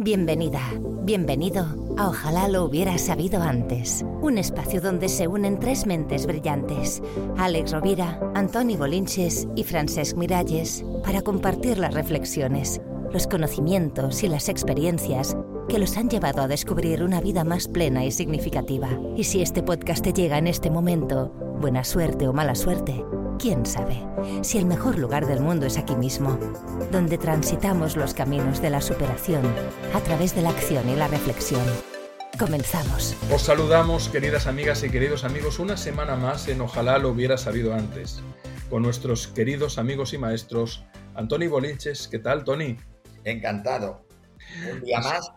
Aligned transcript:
Bienvenida, 0.00 0.60
bienvenido 1.02 1.66
a 1.96 2.06
Ojalá 2.06 2.46
lo 2.46 2.62
hubiera 2.62 2.96
sabido 2.98 3.42
antes. 3.42 4.04
Un 4.22 4.38
espacio 4.38 4.80
donde 4.80 5.08
se 5.08 5.26
unen 5.26 5.58
tres 5.58 5.86
mentes 5.86 6.24
brillantes, 6.24 7.02
Alex 7.36 7.72
Rovira, 7.72 8.20
Antoni 8.36 8.76
Bolinches 8.76 9.48
y 9.56 9.64
Francesc 9.64 10.16
Miralles, 10.16 10.84
para 11.02 11.22
compartir 11.22 11.78
las 11.78 11.94
reflexiones, 11.94 12.80
los 13.12 13.26
conocimientos 13.26 14.22
y 14.22 14.28
las 14.28 14.48
experiencias 14.48 15.36
que 15.68 15.80
los 15.80 15.96
han 15.96 16.08
llevado 16.08 16.42
a 16.42 16.48
descubrir 16.48 17.02
una 17.02 17.20
vida 17.20 17.42
más 17.42 17.66
plena 17.66 18.04
y 18.04 18.12
significativa. 18.12 18.90
Y 19.16 19.24
si 19.24 19.42
este 19.42 19.64
podcast 19.64 20.04
te 20.04 20.12
llega 20.12 20.38
en 20.38 20.46
este 20.46 20.70
momento, 20.70 21.32
buena 21.60 21.82
suerte 21.82 22.28
o 22.28 22.32
mala 22.32 22.54
suerte, 22.54 23.04
quién 23.38 23.64
sabe 23.64 24.02
si 24.42 24.58
el 24.58 24.66
mejor 24.66 24.98
lugar 24.98 25.26
del 25.26 25.40
mundo 25.40 25.66
es 25.66 25.78
aquí 25.78 25.94
mismo, 25.94 26.38
donde 26.90 27.18
transitamos 27.18 27.96
los 27.96 28.12
caminos 28.12 28.60
de 28.60 28.70
la 28.70 28.80
superación 28.80 29.42
a 29.94 30.00
través 30.00 30.34
de 30.34 30.42
la 30.42 30.50
acción 30.50 30.88
y 30.88 30.96
la 30.96 31.08
reflexión. 31.08 31.62
Comenzamos. 32.38 33.16
Os 33.32 33.42
saludamos, 33.42 34.08
queridas 34.08 34.46
amigas 34.46 34.82
y 34.82 34.90
queridos 34.90 35.24
amigos, 35.24 35.58
una 35.58 35.76
semana 35.76 36.16
más 36.16 36.48
en 36.48 36.60
Ojalá 36.60 36.98
lo 36.98 37.10
hubiera 37.10 37.38
sabido 37.38 37.74
antes, 37.74 38.22
con 38.68 38.82
nuestros 38.82 39.28
queridos 39.28 39.78
amigos 39.78 40.12
y 40.12 40.18
maestros 40.18 40.84
Antoni 41.14 41.46
Bolinches. 41.46 42.08
¿Qué 42.08 42.18
tal, 42.18 42.44
Tony? 42.44 42.76
Encantado. 43.24 44.06
Un 44.70 44.80
día 44.82 45.00
más. 45.00 45.32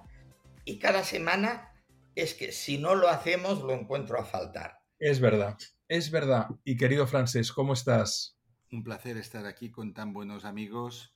Y 0.65 0.79
cada 0.79 1.03
semana 1.03 1.71
es 2.15 2.33
que 2.33 2.51
si 2.51 2.77
no 2.77 2.95
lo 2.95 3.09
hacemos 3.09 3.61
lo 3.61 3.73
encuentro 3.73 4.19
a 4.19 4.25
faltar. 4.25 4.79
Es 4.99 5.19
verdad, 5.19 5.57
es 5.91 6.09
verdad. 6.09 6.47
Y 6.63 6.77
querido 6.77 7.05
Francés, 7.05 7.51
¿cómo 7.51 7.73
estás? 7.73 8.37
Un 8.71 8.81
placer 8.81 9.17
estar 9.17 9.45
aquí 9.45 9.71
con 9.71 9.93
tan 9.93 10.13
buenos 10.13 10.45
amigos 10.45 11.13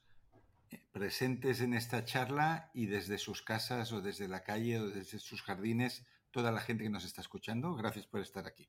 eh, 0.69 0.81
presentes 0.91 1.61
en 1.61 1.73
esta 1.73 2.03
charla 2.03 2.71
y 2.73 2.87
desde 2.87 3.17
sus 3.17 3.41
casas 3.41 3.93
o 3.93 4.01
desde 4.01 4.27
la 4.27 4.43
calle 4.43 4.81
o 4.81 4.89
desde 4.89 5.19
sus 5.19 5.41
jardines, 5.43 6.05
toda 6.29 6.51
la 6.51 6.59
gente 6.59 6.83
que 6.83 6.89
nos 6.89 7.05
está 7.05 7.21
escuchando. 7.21 7.73
Gracias 7.75 8.05
por 8.05 8.19
estar 8.19 8.45
aquí. 8.47 8.67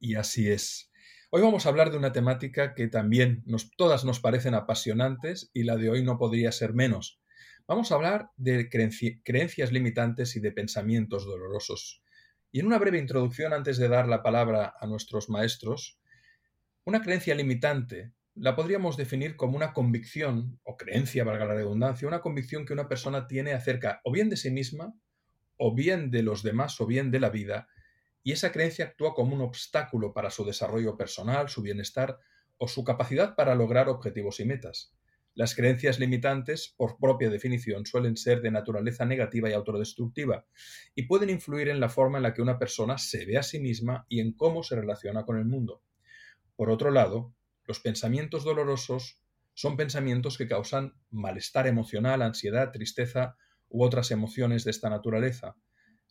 Y 0.00 0.16
así 0.16 0.50
es. 0.50 0.90
Hoy 1.30 1.42
vamos 1.42 1.66
a 1.66 1.68
hablar 1.68 1.92
de 1.92 1.98
una 1.98 2.10
temática 2.10 2.74
que 2.74 2.88
también 2.88 3.44
nos, 3.46 3.70
todas 3.76 4.04
nos 4.04 4.18
parecen 4.18 4.54
apasionantes 4.54 5.52
y 5.54 5.62
la 5.62 5.76
de 5.76 5.88
hoy 5.88 6.02
no 6.02 6.18
podría 6.18 6.50
ser 6.50 6.74
menos. 6.74 7.20
Vamos 7.68 7.92
a 7.92 7.94
hablar 7.94 8.32
de 8.36 8.68
creenci 8.68 9.22
creencias 9.22 9.70
limitantes 9.70 10.34
y 10.34 10.40
de 10.40 10.50
pensamientos 10.50 11.24
dolorosos. 11.24 12.03
Y 12.54 12.60
en 12.60 12.66
una 12.66 12.78
breve 12.78 12.98
introducción, 12.98 13.52
antes 13.52 13.78
de 13.78 13.88
dar 13.88 14.06
la 14.06 14.22
palabra 14.22 14.74
a 14.78 14.86
nuestros 14.86 15.28
maestros, 15.28 15.98
una 16.84 17.02
creencia 17.02 17.34
limitante 17.34 18.12
la 18.36 18.54
podríamos 18.54 18.96
definir 18.96 19.34
como 19.34 19.56
una 19.56 19.72
convicción, 19.72 20.60
o 20.62 20.76
creencia, 20.76 21.24
valga 21.24 21.46
la 21.46 21.54
redundancia, 21.54 22.06
una 22.06 22.20
convicción 22.20 22.64
que 22.64 22.72
una 22.72 22.86
persona 22.86 23.26
tiene 23.26 23.54
acerca 23.54 24.00
o 24.04 24.12
bien 24.12 24.30
de 24.30 24.36
sí 24.36 24.52
misma, 24.52 24.94
o 25.56 25.74
bien 25.74 26.12
de 26.12 26.22
los 26.22 26.44
demás, 26.44 26.80
o 26.80 26.86
bien 26.86 27.10
de 27.10 27.18
la 27.18 27.30
vida, 27.30 27.66
y 28.22 28.30
esa 28.30 28.52
creencia 28.52 28.84
actúa 28.84 29.14
como 29.14 29.34
un 29.34 29.40
obstáculo 29.40 30.12
para 30.12 30.30
su 30.30 30.44
desarrollo 30.44 30.96
personal, 30.96 31.48
su 31.48 31.60
bienestar 31.60 32.20
o 32.56 32.68
su 32.68 32.84
capacidad 32.84 33.34
para 33.34 33.56
lograr 33.56 33.88
objetivos 33.88 34.38
y 34.38 34.44
metas. 34.44 34.94
Las 35.36 35.56
creencias 35.56 35.98
limitantes, 35.98 36.72
por 36.76 36.96
propia 36.98 37.28
definición, 37.28 37.86
suelen 37.86 38.16
ser 38.16 38.40
de 38.40 38.52
naturaleza 38.52 39.04
negativa 39.04 39.50
y 39.50 39.52
autodestructiva 39.52 40.46
y 40.94 41.02
pueden 41.02 41.28
influir 41.28 41.68
en 41.68 41.80
la 41.80 41.88
forma 41.88 42.18
en 42.18 42.22
la 42.22 42.34
que 42.34 42.42
una 42.42 42.58
persona 42.58 42.98
se 42.98 43.26
ve 43.26 43.36
a 43.36 43.42
sí 43.42 43.58
misma 43.58 44.06
y 44.08 44.20
en 44.20 44.32
cómo 44.32 44.62
se 44.62 44.76
relaciona 44.76 45.24
con 45.24 45.36
el 45.36 45.44
mundo. 45.44 45.82
Por 46.54 46.70
otro 46.70 46.92
lado, 46.92 47.34
los 47.66 47.80
pensamientos 47.80 48.44
dolorosos 48.44 49.20
son 49.54 49.76
pensamientos 49.76 50.38
que 50.38 50.46
causan 50.46 50.94
malestar 51.10 51.66
emocional, 51.66 52.22
ansiedad, 52.22 52.70
tristeza 52.70 53.36
u 53.68 53.82
otras 53.82 54.12
emociones 54.12 54.62
de 54.62 54.70
esta 54.70 54.88
naturaleza. 54.88 55.56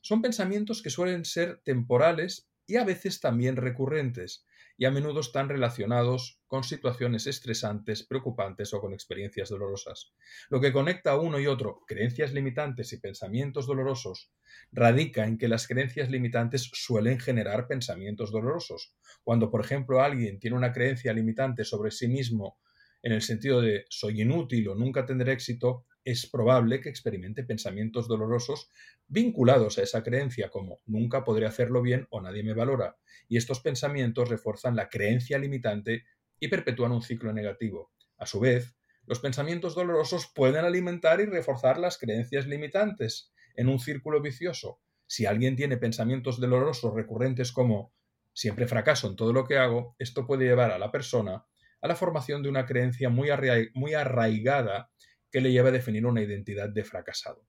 Son 0.02 0.22
pensamientos 0.22 0.82
que 0.82 0.90
suelen 0.90 1.24
ser 1.24 1.62
temporales 1.64 2.50
y 2.68 2.76
a 2.76 2.84
veces 2.84 3.22
también 3.22 3.56
recurrentes, 3.56 4.46
y 4.78 4.86
a 4.86 4.92
menudo 4.92 5.20
están 5.20 5.50
relacionados 5.50 6.42
con 6.48 6.64
situaciones 6.64 7.28
estresantes, 7.28 8.04
preocupantes 8.04 8.74
o 8.74 8.82
con 8.82 8.94
experiencias 8.94 9.50
dolorosas. 9.50 10.14
Lo 10.50 10.60
que 10.60 10.74
conecta 10.74 11.12
a 11.12 11.20
uno 11.20 11.40
y 11.40 11.48
otro, 11.48 11.82
creencias 11.88 12.34
limitantes 12.34 12.92
y 12.94 13.00
pensamientos 13.00 13.68
dolorosos, 13.68 14.32
radica 14.72 15.26
en 15.26 15.38
que 15.38 15.48
las 15.48 15.68
creencias 15.68 16.10
limitantes 16.10 16.70
suelen 16.74 17.20
generar 17.20 17.68
pensamientos 17.68 18.32
dolorosos. 18.32 18.96
Cuando, 19.24 19.52
por 19.52 19.64
ejemplo, 19.64 20.02
alguien 20.02 20.40
tiene 20.40 20.58
una 20.58 20.72
creencia 20.72 21.14
limitante 21.14 21.64
sobre 21.64 21.92
sí 21.92 22.08
mismo 22.08 22.60
en 23.04 23.12
el 23.12 23.22
sentido 23.22 23.62
de 23.62 23.86
soy 23.90 24.22
inútil 24.22 24.70
o 24.70 24.76
nunca 24.76 25.06
tendré 25.06 25.34
éxito, 25.34 25.86
es 26.04 26.30
probable 26.30 26.82
que 26.82 26.90
experimente 26.90 27.44
pensamientos 27.44 28.08
dolorosos 28.08 28.70
vinculados 29.08 29.78
a 29.78 29.84
esa 29.84 30.04
creencia 30.04 30.50
como 30.50 30.82
nunca 30.86 31.24
podré 31.24 31.46
hacerlo 31.46 31.82
bien 31.82 32.08
o 32.10 32.22
nadie 32.22 32.44
me 32.44 32.54
valora. 32.54 32.98
Y 33.28 33.38
estos 33.38 33.60
pensamientos 33.60 34.30
refuerzan 34.30 34.76
la 34.76 34.90
creencia 34.90 35.38
limitante 35.38 36.04
y 36.40 36.48
perpetúan 36.48 36.92
un 36.92 37.02
ciclo 37.02 37.34
negativo. 37.34 37.92
A 38.18 38.26
su 38.26 38.40
vez, 38.40 38.76
los 39.06 39.20
pensamientos 39.20 39.76
dolorosos 39.76 40.32
pueden 40.34 40.66
alimentar 40.66 41.20
y 41.22 41.26
reforzar 41.26 41.78
las 41.78 41.98
creencias 41.98 42.48
limitantes 42.48 43.34
en 43.56 43.70
un 43.70 43.80
círculo 43.80 44.22
vicioso. 44.22 44.80
Si 45.08 45.26
alguien 45.26 45.56
tiene 45.56 45.78
pensamientos 45.78 46.40
dolorosos 46.40 46.94
recurrentes 46.94 47.52
como 47.52 47.94
siempre 48.34 48.68
fracaso 48.68 49.08
en 49.08 49.16
todo 49.16 49.32
lo 49.32 49.46
que 49.46 49.58
hago, 49.58 49.96
esto 50.00 50.26
puede 50.26 50.46
llevar 50.46 50.72
a 50.72 50.80
la 50.80 50.92
persona 50.92 51.46
a 51.84 51.88
la 51.88 51.96
formación 51.98 52.42
de 52.42 52.50
una 52.50 52.66
creencia 52.66 53.10
muy, 53.10 53.30
arraigada 53.30 54.90
que 55.34 55.42
le 55.42 55.52
lleva 55.52 55.70
a 55.70 55.74
definir 55.74 56.06
una 56.06 56.22
identidad 56.22 56.70
de 56.70 56.84
fracasado. 56.84 57.44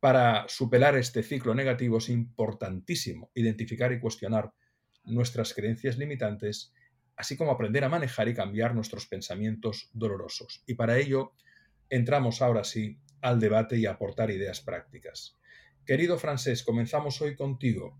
Para 0.00 0.44
superar 0.48 0.98
este 0.98 1.22
ciclo 1.22 1.54
negativo 1.54 1.96
es 1.96 2.10
importantísimo 2.10 3.30
identificar 3.34 3.90
y 3.92 3.98
cuestionar 3.98 4.52
nuestras 5.04 5.54
creencias 5.54 5.96
limitantes, 5.96 6.74
así 7.16 7.34
como 7.38 7.52
aprender 7.52 7.84
a 7.84 7.88
manejar 7.88 8.28
y 8.28 8.34
cambiar 8.34 8.74
nuestros 8.74 9.06
pensamientos 9.06 9.88
dolorosos. 9.94 10.62
Y 10.66 10.74
para 10.74 10.98
ello 10.98 11.32
entramos 11.88 12.42
ahora 12.42 12.64
sí 12.64 13.00
al 13.22 13.40
debate 13.40 13.78
y 13.78 13.86
a 13.86 13.92
aportar 13.92 14.30
ideas 14.30 14.60
prácticas. 14.60 15.38
Querido 15.86 16.18
Francés, 16.18 16.62
comenzamos 16.62 17.22
hoy 17.22 17.34
contigo. 17.34 17.98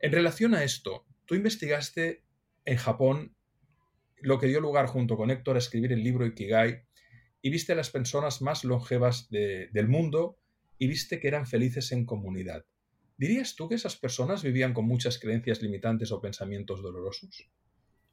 En 0.00 0.12
relación 0.12 0.54
a 0.54 0.64
esto, 0.64 1.04
tú 1.26 1.34
investigaste 1.34 2.24
en 2.64 2.78
Japón 2.78 3.36
lo 4.16 4.38
que 4.38 4.46
dio 4.46 4.62
lugar 4.62 4.86
junto 4.86 5.18
con 5.18 5.30
Héctor 5.30 5.56
a 5.56 5.58
escribir 5.58 5.92
el 5.92 6.02
libro 6.02 6.24
Ikigai 6.24 6.87
y 7.42 7.50
viste 7.50 7.72
a 7.72 7.76
las 7.76 7.90
personas 7.90 8.42
más 8.42 8.64
longevas 8.64 9.28
de, 9.30 9.68
del 9.72 9.88
mundo 9.88 10.38
y 10.78 10.88
viste 10.88 11.20
que 11.20 11.28
eran 11.28 11.46
felices 11.46 11.92
en 11.92 12.04
comunidad. 12.04 12.64
¿Dirías 13.16 13.56
tú 13.56 13.68
que 13.68 13.74
esas 13.74 13.96
personas 13.96 14.42
vivían 14.42 14.72
con 14.74 14.86
muchas 14.86 15.18
creencias 15.18 15.60
limitantes 15.60 16.12
o 16.12 16.20
pensamientos 16.20 16.82
dolorosos? 16.82 17.50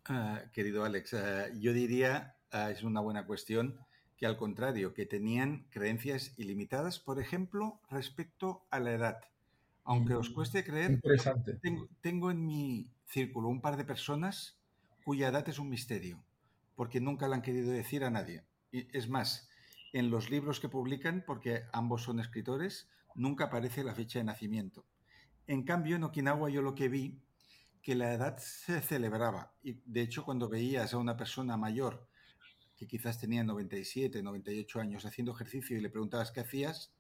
Uh, 0.10 0.50
querido 0.52 0.84
Alex, 0.84 1.14
uh, 1.14 1.60
yo 1.60 1.74
diría, 1.74 2.38
uh, 2.54 2.70
es 2.70 2.84
una 2.84 3.02
buena 3.02 3.26
cuestión, 3.26 3.80
que 4.18 4.26
al 4.26 4.38
contrario, 4.38 4.94
que 4.94 5.06
tenían 5.06 5.68
creencias 5.70 6.34
ilimitadas, 6.38 7.00
por 7.00 7.20
ejemplo, 7.20 7.82
respecto 7.90 8.66
a 8.72 8.80
la 8.80 8.94
edad. 8.94 9.18
Aunque 9.84 10.16
os 10.16 10.32
cueste 10.32 10.64
creer, 10.64 11.00
tengo, 11.62 11.88
tengo 12.02 12.32
en 12.32 12.44
mi 12.44 12.92
círculo 13.06 13.50
un 13.50 13.62
par 13.62 13.78
de 13.78 13.86
personas 13.86 14.58
cuya 15.04 15.28
edad 15.28 15.48
es 15.48 15.60
un 15.60 15.70
misterio, 15.70 16.24
porque 16.76 17.00
nunca 17.00 17.28
la 17.28 17.36
han 17.36 17.44
querido 17.44 17.72
decir 17.72 18.04
a 18.04 18.10
nadie. 18.10 18.44
Es 18.94 19.10
más, 19.10 19.50
en 19.94 20.10
los 20.10 20.30
libros 20.30 20.60
que 20.60 20.70
publican, 20.70 21.24
porque 21.26 21.64
ambos 21.72 22.04
son 22.04 22.20
escritores, 22.20 22.90
nunca 23.16 23.46
aparece 23.46 23.84
la 23.84 23.96
fecha 23.96 24.20
de 24.20 24.26
nacimiento. 24.26 24.86
En 25.48 25.64
cambio, 25.64 25.96
en 25.96 26.04
Okinawa 26.04 26.50
yo 26.50 26.62
lo 26.62 26.76
que 26.76 26.90
vi, 26.90 27.22
que 27.82 27.96
la 27.96 28.14
edad 28.14 28.38
se 28.38 28.82
celebraba. 28.82 29.54
Y 29.64 29.80
de 29.86 30.02
hecho, 30.02 30.26
cuando 30.26 30.50
veías 30.50 30.94
a 30.94 30.98
una 30.98 31.16
persona 31.16 31.56
mayor, 31.56 32.10
que 32.76 32.88
quizás 32.88 33.20
tenía 33.20 33.44
97, 33.44 34.22
98 34.22 34.80
años, 34.82 35.06
haciendo 35.06 35.32
ejercicio 35.32 35.78
y 35.78 35.82
le 35.82 35.90
preguntabas 35.90 36.32
qué 36.32 36.42
hacías, 36.42 36.94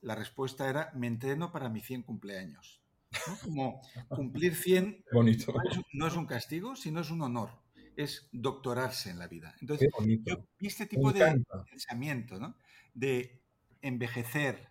la 0.00 0.14
respuesta 0.14 0.68
era, 0.68 0.90
me 0.94 1.06
entreno 1.06 1.52
para 1.52 1.68
mi 1.68 1.80
100 1.80 2.02
cumpleaños. 2.02 2.82
¿no? 3.26 3.38
Como 3.44 3.80
cumplir 4.08 4.56
100 4.56 5.04
Bonito. 5.12 5.52
No, 5.52 5.70
es, 5.70 5.80
no 5.92 6.06
es 6.06 6.16
un 6.16 6.26
castigo, 6.26 6.74
sino 6.74 7.00
es 7.00 7.10
un 7.10 7.22
honor 7.22 7.67
es 7.98 8.28
doctorarse 8.30 9.10
en 9.10 9.18
la 9.18 9.26
vida. 9.26 9.56
Entonces, 9.60 9.88
yo 10.24 10.46
vi 10.56 10.68
este 10.68 10.86
tipo 10.86 11.12
de 11.12 11.44
pensamiento, 11.68 12.38
¿no? 12.38 12.56
De 12.94 13.42
envejecer 13.82 14.70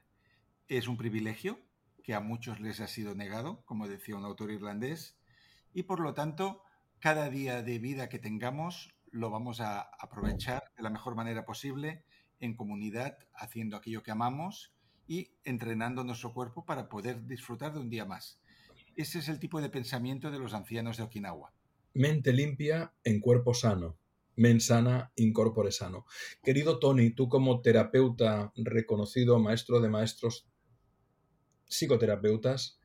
es 0.69 0.87
un 0.87 0.95
privilegio 0.95 1.59
que 2.03 2.13
a 2.13 2.21
muchos 2.21 2.61
les 2.61 2.79
ha 2.79 2.87
sido 2.87 3.15
negado, 3.15 3.65
como 3.65 3.89
decía 3.89 4.15
un 4.15 4.23
autor 4.23 4.49
irlandés, 4.51 5.17
y 5.73 5.83
por 5.83 5.99
lo 5.99 6.13
tanto, 6.13 6.63
cada 6.99 7.29
día 7.29 7.61
de 7.63 7.79
vida 7.79 8.07
que 8.07 8.17
tengamos 8.17 8.95
lo 9.11 9.29
vamos 9.29 9.59
a 9.59 9.81
aprovechar 9.81 10.63
de 10.77 10.83
la 10.83 10.89
mejor 10.89 11.15
manera 11.15 11.43
posible 11.43 12.05
en 12.39 12.55
comunidad, 12.55 13.17
haciendo 13.33 13.75
aquello 13.75 14.03
que 14.03 14.11
amamos 14.11 14.73
y 15.05 15.33
entrenando 15.43 16.05
nuestro 16.05 16.33
cuerpo 16.33 16.63
para 16.65 16.87
poder 16.87 17.27
disfrutar 17.27 17.73
de 17.73 17.79
un 17.79 17.89
día 17.89 18.05
más. 18.05 18.39
Ese 18.95 19.19
es 19.19 19.27
el 19.27 19.39
tipo 19.39 19.59
de 19.59 19.69
pensamiento 19.69 20.31
de 20.31 20.39
los 20.39 20.53
ancianos 20.53 20.95
de 20.95 21.03
Okinawa. 21.03 21.56
Mente 21.97 22.31
limpia 22.31 22.93
en 23.03 23.19
cuerpo 23.19 23.53
sano. 23.55 23.99
Men 24.35 24.61
sana, 24.61 25.11
incorpore 25.15 25.71
sano. 25.71 26.05
Querido 26.43 26.77
Tony, 26.77 27.09
tú 27.09 27.27
como 27.27 27.61
terapeuta 27.61 28.51
reconocido, 28.55 29.39
maestro 29.39 29.79
de 29.79 29.89
maestros, 29.89 30.47
psicoterapeutas, 31.67 32.79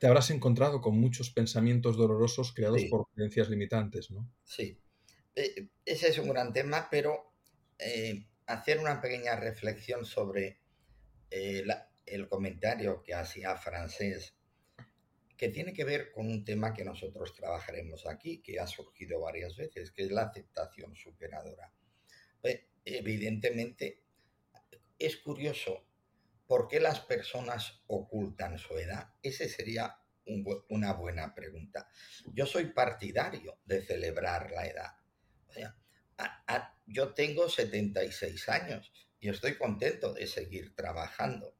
te 0.00 0.06
habrás 0.06 0.30
encontrado 0.30 0.80
con 0.80 0.98
muchos 0.98 1.30
pensamientos 1.30 1.96
dolorosos 1.96 2.52
creados 2.52 2.80
Sí. 2.80 2.88
por 2.88 3.06
creencias 3.14 3.48
limitantes, 3.48 4.10
¿no? 4.10 4.28
Sí, 4.44 4.76
Eh, 5.36 5.68
ese 5.84 6.08
es 6.08 6.18
un 6.18 6.28
gran 6.28 6.52
tema, 6.52 6.88
pero 6.90 7.32
eh, 7.78 8.26
hacer 8.46 8.78
una 8.80 9.00
pequeña 9.00 9.36
reflexión 9.36 10.04
sobre 10.04 10.58
eh, 11.30 11.62
la- 11.64 11.88
el 12.06 12.28
comentario 12.28 13.00
que 13.04 13.14
hacía 13.14 13.56
Francés, 13.56 14.34
que 15.40 15.48
tiene 15.48 15.72
que 15.72 15.84
ver 15.86 16.12
con 16.12 16.26
un 16.26 16.44
tema 16.44 16.74
que 16.74 16.84
nosotros 16.84 17.32
trabajaremos 17.34 18.04
aquí, 18.06 18.42
que 18.42 18.60
ha 18.60 18.66
surgido 18.66 19.20
varias 19.20 19.56
veces, 19.56 19.90
que 19.90 20.02
es 20.02 20.10
la 20.10 20.24
aceptación 20.24 20.94
superadora. 20.94 21.72
Eh, 22.42 22.68
evidentemente, 22.84 24.02
es 24.98 25.16
curioso 25.16 25.86
por 26.46 26.68
qué 26.68 26.78
las 26.78 27.00
personas 27.00 27.80
ocultan 27.86 28.58
su 28.58 28.76
edad. 28.76 29.14
Esa 29.22 29.48
sería 29.48 29.96
un 30.26 30.44
bu- 30.44 30.66
una 30.68 30.92
buena 30.92 31.34
pregunta. 31.34 31.88
Yo 32.34 32.44
soy 32.44 32.66
partidario 32.66 33.60
de 33.64 33.80
celebrar 33.80 34.50
la 34.50 34.66
edad. 34.66 34.92
O 35.48 35.52
sea, 35.54 35.74
a- 36.18 36.44
a- 36.54 36.78
yo 36.84 37.14
tengo 37.14 37.48
76 37.48 38.46
años 38.50 38.92
y 39.18 39.30
estoy 39.30 39.56
contento 39.56 40.12
de 40.12 40.26
seguir 40.26 40.74
trabajando. 40.76 41.56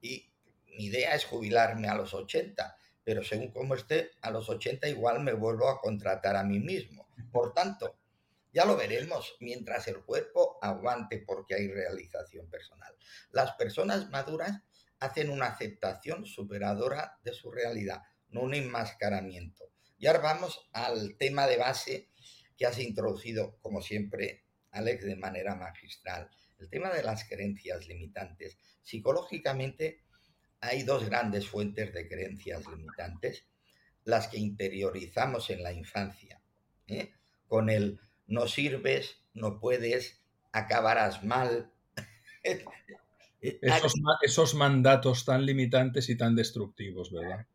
Y 0.00 0.32
mi 0.78 0.84
idea 0.84 1.16
es 1.16 1.24
jubilarme 1.24 1.88
a 1.88 1.96
los 1.96 2.14
80, 2.14 2.76
pero 3.06 3.22
según 3.22 3.52
como 3.52 3.76
esté, 3.76 4.10
a 4.20 4.32
los 4.32 4.48
80 4.48 4.88
igual 4.88 5.22
me 5.22 5.32
vuelvo 5.32 5.68
a 5.68 5.80
contratar 5.80 6.34
a 6.34 6.42
mí 6.42 6.58
mismo. 6.58 7.06
Por 7.30 7.54
tanto, 7.54 8.00
ya 8.52 8.64
lo 8.64 8.76
veremos 8.76 9.36
mientras 9.38 9.86
el 9.86 10.00
cuerpo 10.00 10.58
aguante 10.60 11.22
porque 11.24 11.54
hay 11.54 11.68
realización 11.68 12.50
personal. 12.50 12.92
Las 13.30 13.52
personas 13.52 14.10
maduras 14.10 14.60
hacen 14.98 15.30
una 15.30 15.46
aceptación 15.46 16.26
superadora 16.26 17.16
de 17.22 17.32
su 17.32 17.52
realidad, 17.52 18.02
no 18.30 18.40
un 18.40 18.54
enmascaramiento. 18.54 19.70
Y 19.98 20.08
ahora 20.08 20.18
vamos 20.18 20.68
al 20.72 21.16
tema 21.16 21.46
de 21.46 21.58
base 21.58 22.10
que 22.56 22.66
has 22.66 22.80
introducido, 22.80 23.56
como 23.60 23.82
siempre, 23.82 24.46
Alex, 24.72 25.04
de 25.04 25.14
manera 25.14 25.54
magistral. 25.54 26.28
El 26.58 26.68
tema 26.68 26.90
de 26.90 27.04
las 27.04 27.22
creencias 27.28 27.86
limitantes. 27.86 28.58
Psicológicamente 28.82 30.05
hay 30.60 30.82
dos 30.82 31.04
grandes 31.04 31.48
fuentes 31.48 31.92
de 31.92 32.08
creencias 32.08 32.66
limitantes, 32.66 33.44
las 34.04 34.28
que 34.28 34.38
interiorizamos 34.38 35.50
en 35.50 35.62
la 35.62 35.72
infancia, 35.72 36.40
¿eh? 36.86 37.12
con 37.48 37.70
el 37.70 38.00
no 38.26 38.46
sirves, 38.48 39.18
no 39.34 39.58
puedes, 39.60 40.20
acabarás 40.52 41.22
mal. 41.24 41.70
Esos, 43.40 43.94
ma- 44.00 44.18
esos 44.22 44.54
mandatos 44.54 45.24
tan 45.24 45.44
limitantes 45.46 46.08
y 46.08 46.16
tan 46.16 46.34
destructivos, 46.34 47.12
¿verdad? 47.12 47.46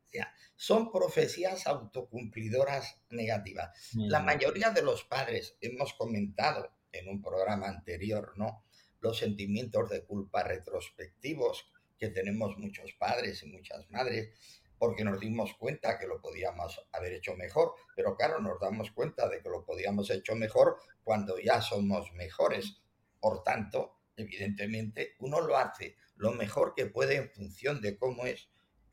Son 0.55 0.91
profecías 0.91 1.65
autocumplidoras 1.65 3.01
negativas. 3.09 3.71
La 3.95 4.19
Mm. 4.19 4.25
mayoría 4.25 4.69
de 4.69 4.83
los 4.83 5.03
padres, 5.03 5.57
hemos 5.59 5.93
comentado 5.95 6.69
en 6.91 7.07
un 7.09 7.19
programa 7.19 7.67
anterior, 7.67 8.33
¿no? 8.37 8.63
Los 8.99 9.17
sentimientos 9.17 9.89
de 9.89 10.03
culpa 10.05 10.43
retrospectivos 10.43 11.65
que 12.01 12.09
tenemos 12.09 12.57
muchos 12.57 12.93
padres 12.93 13.43
y 13.43 13.45
muchas 13.45 13.87
madres, 13.91 14.31
porque 14.79 15.03
nos 15.03 15.19
dimos 15.19 15.53
cuenta 15.53 15.99
que 15.99 16.07
lo 16.07 16.19
podíamos 16.19 16.83
haber 16.93 17.13
hecho 17.13 17.35
mejor, 17.35 17.75
pero 17.95 18.15
claro, 18.17 18.41
nos 18.41 18.59
damos 18.59 18.89
cuenta 18.89 19.29
de 19.29 19.39
que 19.39 19.49
lo 19.49 19.63
podíamos 19.63 20.09
hecho 20.09 20.35
mejor 20.35 20.77
cuando 21.03 21.37
ya 21.37 21.61
somos 21.61 22.11
mejores. 22.13 22.81
Por 23.19 23.43
tanto, 23.43 23.99
evidentemente, 24.15 25.13
uno 25.19 25.41
lo 25.41 25.55
hace 25.57 25.95
lo 26.15 26.31
mejor 26.31 26.73
que 26.73 26.87
puede 26.87 27.17
en 27.17 27.29
función 27.29 27.81
de 27.81 27.95
cómo 27.95 28.25
es, 28.25 28.49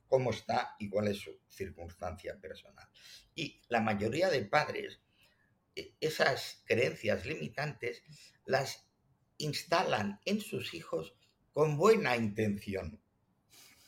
cómo 0.06 0.28
está 0.28 0.76
y 0.78 0.90
cuál 0.90 1.08
es 1.08 1.16
su 1.16 1.40
circunstancia 1.48 2.38
personal. 2.38 2.90
Y 3.34 3.62
la 3.68 3.80
mayoría 3.80 4.28
de 4.28 4.44
padres 4.44 5.00
e- 5.74 5.94
esas 5.98 6.62
creencias 6.66 7.24
limitantes 7.24 8.02
las 8.44 8.86
instalan 9.38 10.20
en 10.26 10.42
sus 10.42 10.74
hijos 10.74 11.17
con 11.52 11.76
buena 11.76 12.16
intención. 12.16 13.00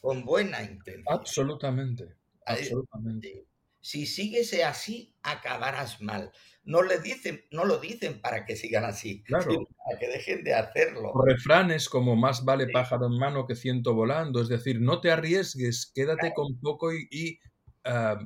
Con 0.01 0.25
buena 0.25 0.63
intención. 0.63 1.07
Absolutamente, 1.17 2.17
absolutamente. 2.47 3.47
Si 3.83 4.07
sigues 4.07 4.53
así, 4.65 5.17
acabarás 5.23 6.01
mal. 6.01 6.33
No 6.65 6.83
le 6.83 6.99
dicen, 7.01 7.45
no 7.51 7.65
lo 7.65 7.79
dicen 7.79 8.21
para 8.21 8.45
que 8.45 8.57
sigan 8.57 8.85
así, 8.85 9.23
Claro. 9.27 9.51
sino 9.51 9.65
para 9.85 9.99
que 9.99 10.09
dejen 10.09 10.45
de 10.45 10.55
hacerlo. 10.55 11.23
Refranes 11.27 11.89
como 11.89 12.15
más 12.17 12.45
vale 12.45 12.67
Sí. 12.67 12.73
pájaro 12.73 13.07
en 13.07 13.19
mano 13.19 13.47
que 13.47 13.57
ciento 13.57 13.95
volando, 13.95 14.41
es 14.41 14.49
decir, 14.49 14.81
no 14.81 15.01
te 15.01 15.11
arriesgues, 15.11 15.91
quédate 15.95 16.33
con 16.33 16.59
poco 16.61 16.93
y, 16.93 17.09
y, 17.11 17.39
ah, 17.85 18.19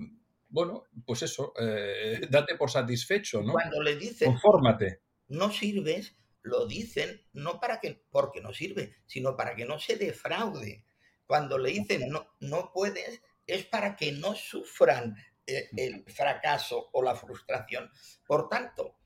bueno, 0.49 0.85
pues 1.07 1.23
eso, 1.23 1.53
eh, 1.59 2.21
date 2.31 2.57
por 2.57 2.71
satisfecho, 2.71 3.43
¿no? 3.43 3.53
Cuando 3.53 3.83
le 3.83 3.97
dicen 3.97 4.43
Confórmate. 4.43 5.01
no 5.29 5.51
sirves, 5.53 6.17
lo 6.45 6.67
dicen 6.67 7.27
no 7.35 7.61
para 7.61 7.81
que 7.81 8.05
porque 8.11 8.41
no 8.41 8.55
sirve, 8.55 8.97
sino 9.07 9.37
para 9.37 9.57
que 9.57 9.65
no 9.67 9.79
se 9.81 9.97
defraude. 9.97 10.85
Cuando 11.27 11.59
le 11.59 11.71
dicen 11.71 12.09
no, 12.09 12.29
no 12.41 12.71
puedes, 12.73 13.21
es 13.47 13.65
para 13.67 13.97
que 13.97 14.13
no 14.13 14.35
sufran 14.37 15.17
eh, 15.47 15.69
el 15.77 16.05
fracaso 16.07 16.91
o 16.93 17.03
la 17.03 17.17
frustración. 17.17 17.91
Por 18.27 18.49
tanto, 18.49 18.97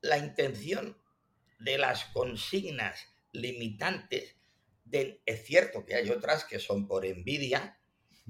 la 0.00 0.18
intención 0.18 0.96
de 1.58 1.78
las 1.78 2.06
consignas 2.06 3.06
limitantes, 3.32 4.36
de- 4.84 5.22
es 5.26 5.44
cierto 5.46 5.84
que 5.84 5.96
hay 5.96 6.10
otras 6.10 6.44
que 6.44 6.58
son 6.58 6.86
por 6.86 7.04
envidia, 7.06 7.80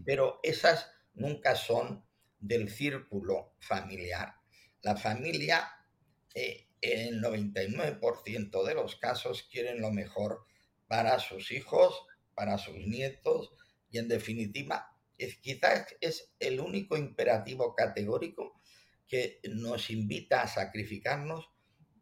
pero 0.04 0.40
esas 0.42 0.90
nunca 1.14 1.56
son 1.56 2.04
del 2.38 2.71
círculo 2.71 3.54
familiar. 3.61 4.37
La 4.83 4.97
familia 4.97 5.71
eh, 6.35 6.63
el 6.85 7.23
99% 7.23 8.64
de 8.64 8.75
los 8.75 8.97
casos 8.97 9.43
quieren 9.50 9.81
lo 9.81 9.91
mejor 9.91 10.45
para 10.87 11.19
sus 11.19 11.50
hijos, 11.50 12.07
para 12.35 12.59
sus 12.59 12.76
nietos 12.76 13.53
y 13.91 13.99
en 13.99 14.09
definitiva 14.09 14.95
es, 15.19 15.37
quizás 15.38 15.87
es 16.00 16.35
el 16.41 16.61
único 16.61 16.97
imperativo 16.97 17.75
categórico 17.75 18.61
que 19.07 19.41
nos 19.49 19.91
invita 19.91 20.43
a 20.43 20.49
sacrificarnos 20.49 21.50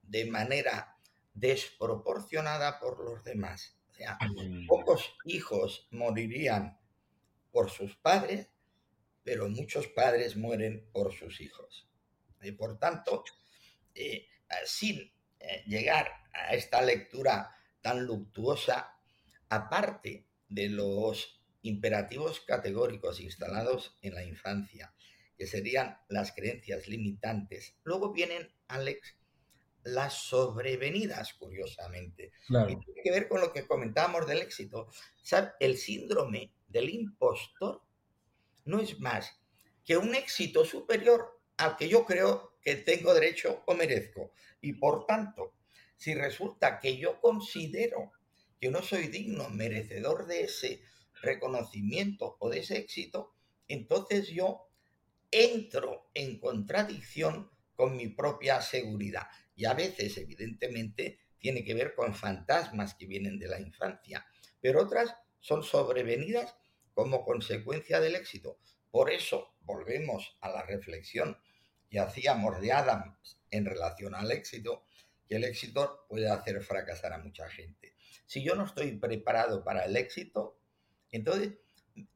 de 0.02 0.26
manera 0.26 0.96
desproporcionada 1.34 2.78
por 2.78 3.04
los 3.04 3.24
demás. 3.24 3.76
O 3.90 3.94
sea, 3.94 4.18
pocos 4.66 5.14
hijos 5.24 5.88
morirían 5.90 6.78
por 7.50 7.70
sus 7.70 7.96
padres, 7.96 8.48
pero 9.22 9.48
muchos 9.48 9.86
padres 9.88 10.36
mueren 10.36 10.88
por 10.92 11.12
sus 11.12 11.40
hijos. 11.40 11.88
Y 12.40 12.52
por 12.52 12.78
tanto, 12.78 13.24
eh, 13.94 14.26
sin 14.64 15.12
eh, 15.40 15.62
llegar 15.66 16.10
a 16.32 16.54
esta 16.54 16.82
lectura 16.82 17.54
tan 17.80 18.04
luctuosa, 18.06 18.96
aparte 19.48 20.26
de 20.48 20.68
los 20.68 21.40
imperativos 21.62 22.40
categóricos 22.40 23.20
instalados 23.20 23.96
en 24.02 24.14
la 24.14 24.24
infancia, 24.24 24.94
que 25.36 25.46
serían 25.46 25.98
las 26.08 26.32
creencias 26.32 26.86
limitantes, 26.88 27.76
luego 27.84 28.12
vienen, 28.12 28.52
Alex, 28.68 29.16
las 29.84 30.14
sobrevenidas, 30.14 31.34
curiosamente. 31.34 32.32
Y 32.42 32.46
Claro. 32.46 32.66
tiene 32.66 33.02
que 33.02 33.10
ver 33.10 33.28
con 33.28 33.40
lo 33.40 33.52
que 33.52 33.66
comentábamos 33.66 34.26
del 34.28 34.38
éxito. 34.38 34.88
¿Sabe? 35.22 35.52
El 35.58 35.76
síndrome 35.76 36.52
del 36.68 36.88
impostor 36.90 37.82
no 38.64 38.80
es 38.80 39.00
más 39.00 39.40
que 39.84 39.96
un 39.96 40.14
éxito 40.14 40.64
superior 40.64 41.40
al 41.56 41.76
que 41.76 41.88
yo 41.88 42.06
creo 42.06 42.51
que 42.62 42.76
tengo 42.76 43.12
derecho 43.14 43.62
o 43.66 43.74
merezco. 43.74 44.32
Y 44.60 44.74
por 44.74 45.06
tanto, 45.06 45.54
si 45.96 46.14
resulta 46.14 46.78
que 46.80 46.96
yo 46.96 47.20
considero 47.20 48.12
que 48.60 48.70
no 48.70 48.82
soy 48.82 49.08
digno, 49.08 49.50
merecedor 49.50 50.26
de 50.26 50.44
ese 50.44 50.82
reconocimiento 51.20 52.36
o 52.40 52.48
de 52.48 52.60
ese 52.60 52.78
éxito, 52.78 53.34
entonces 53.68 54.28
yo 54.28 54.68
entro 55.30 56.10
en 56.14 56.38
contradicción 56.38 57.50
con 57.74 57.96
mi 57.96 58.08
propia 58.08 58.60
seguridad. 58.60 59.26
Y 59.56 59.64
a 59.64 59.74
veces, 59.74 60.16
evidentemente, 60.18 61.18
tiene 61.38 61.64
que 61.64 61.74
ver 61.74 61.94
con 61.94 62.14
fantasmas 62.14 62.94
que 62.94 63.06
vienen 63.06 63.38
de 63.38 63.48
la 63.48 63.60
infancia. 63.60 64.26
pero 64.60 64.80
otras 64.82 65.16
son 65.40 65.64
sobrevenidas 65.64 66.54
como 66.94 67.24
consecuencia 67.24 67.98
del 67.98 68.14
éxito. 68.14 68.60
Por 68.92 69.10
eso 69.10 69.56
volvemos 69.62 70.36
a 70.40 70.50
la 70.50 70.62
reflexión 70.62 71.36
que 71.92 72.00
hacíamos 72.00 72.58
de 72.62 72.72
Adams 72.72 73.38
en 73.50 73.66
relación 73.66 74.14
al 74.14 74.30
éxito, 74.30 74.86
que 75.28 75.36
el 75.36 75.44
éxito 75.44 76.06
puede 76.08 76.26
hacer 76.30 76.62
fracasar 76.62 77.12
a 77.12 77.18
mucha 77.18 77.46
gente. 77.50 77.94
Si 78.24 78.42
yo 78.42 78.54
no 78.54 78.64
estoy 78.64 78.92
preparado 78.92 79.62
para 79.62 79.84
el 79.84 79.94
éxito, 79.98 80.58
entonces 81.10 81.50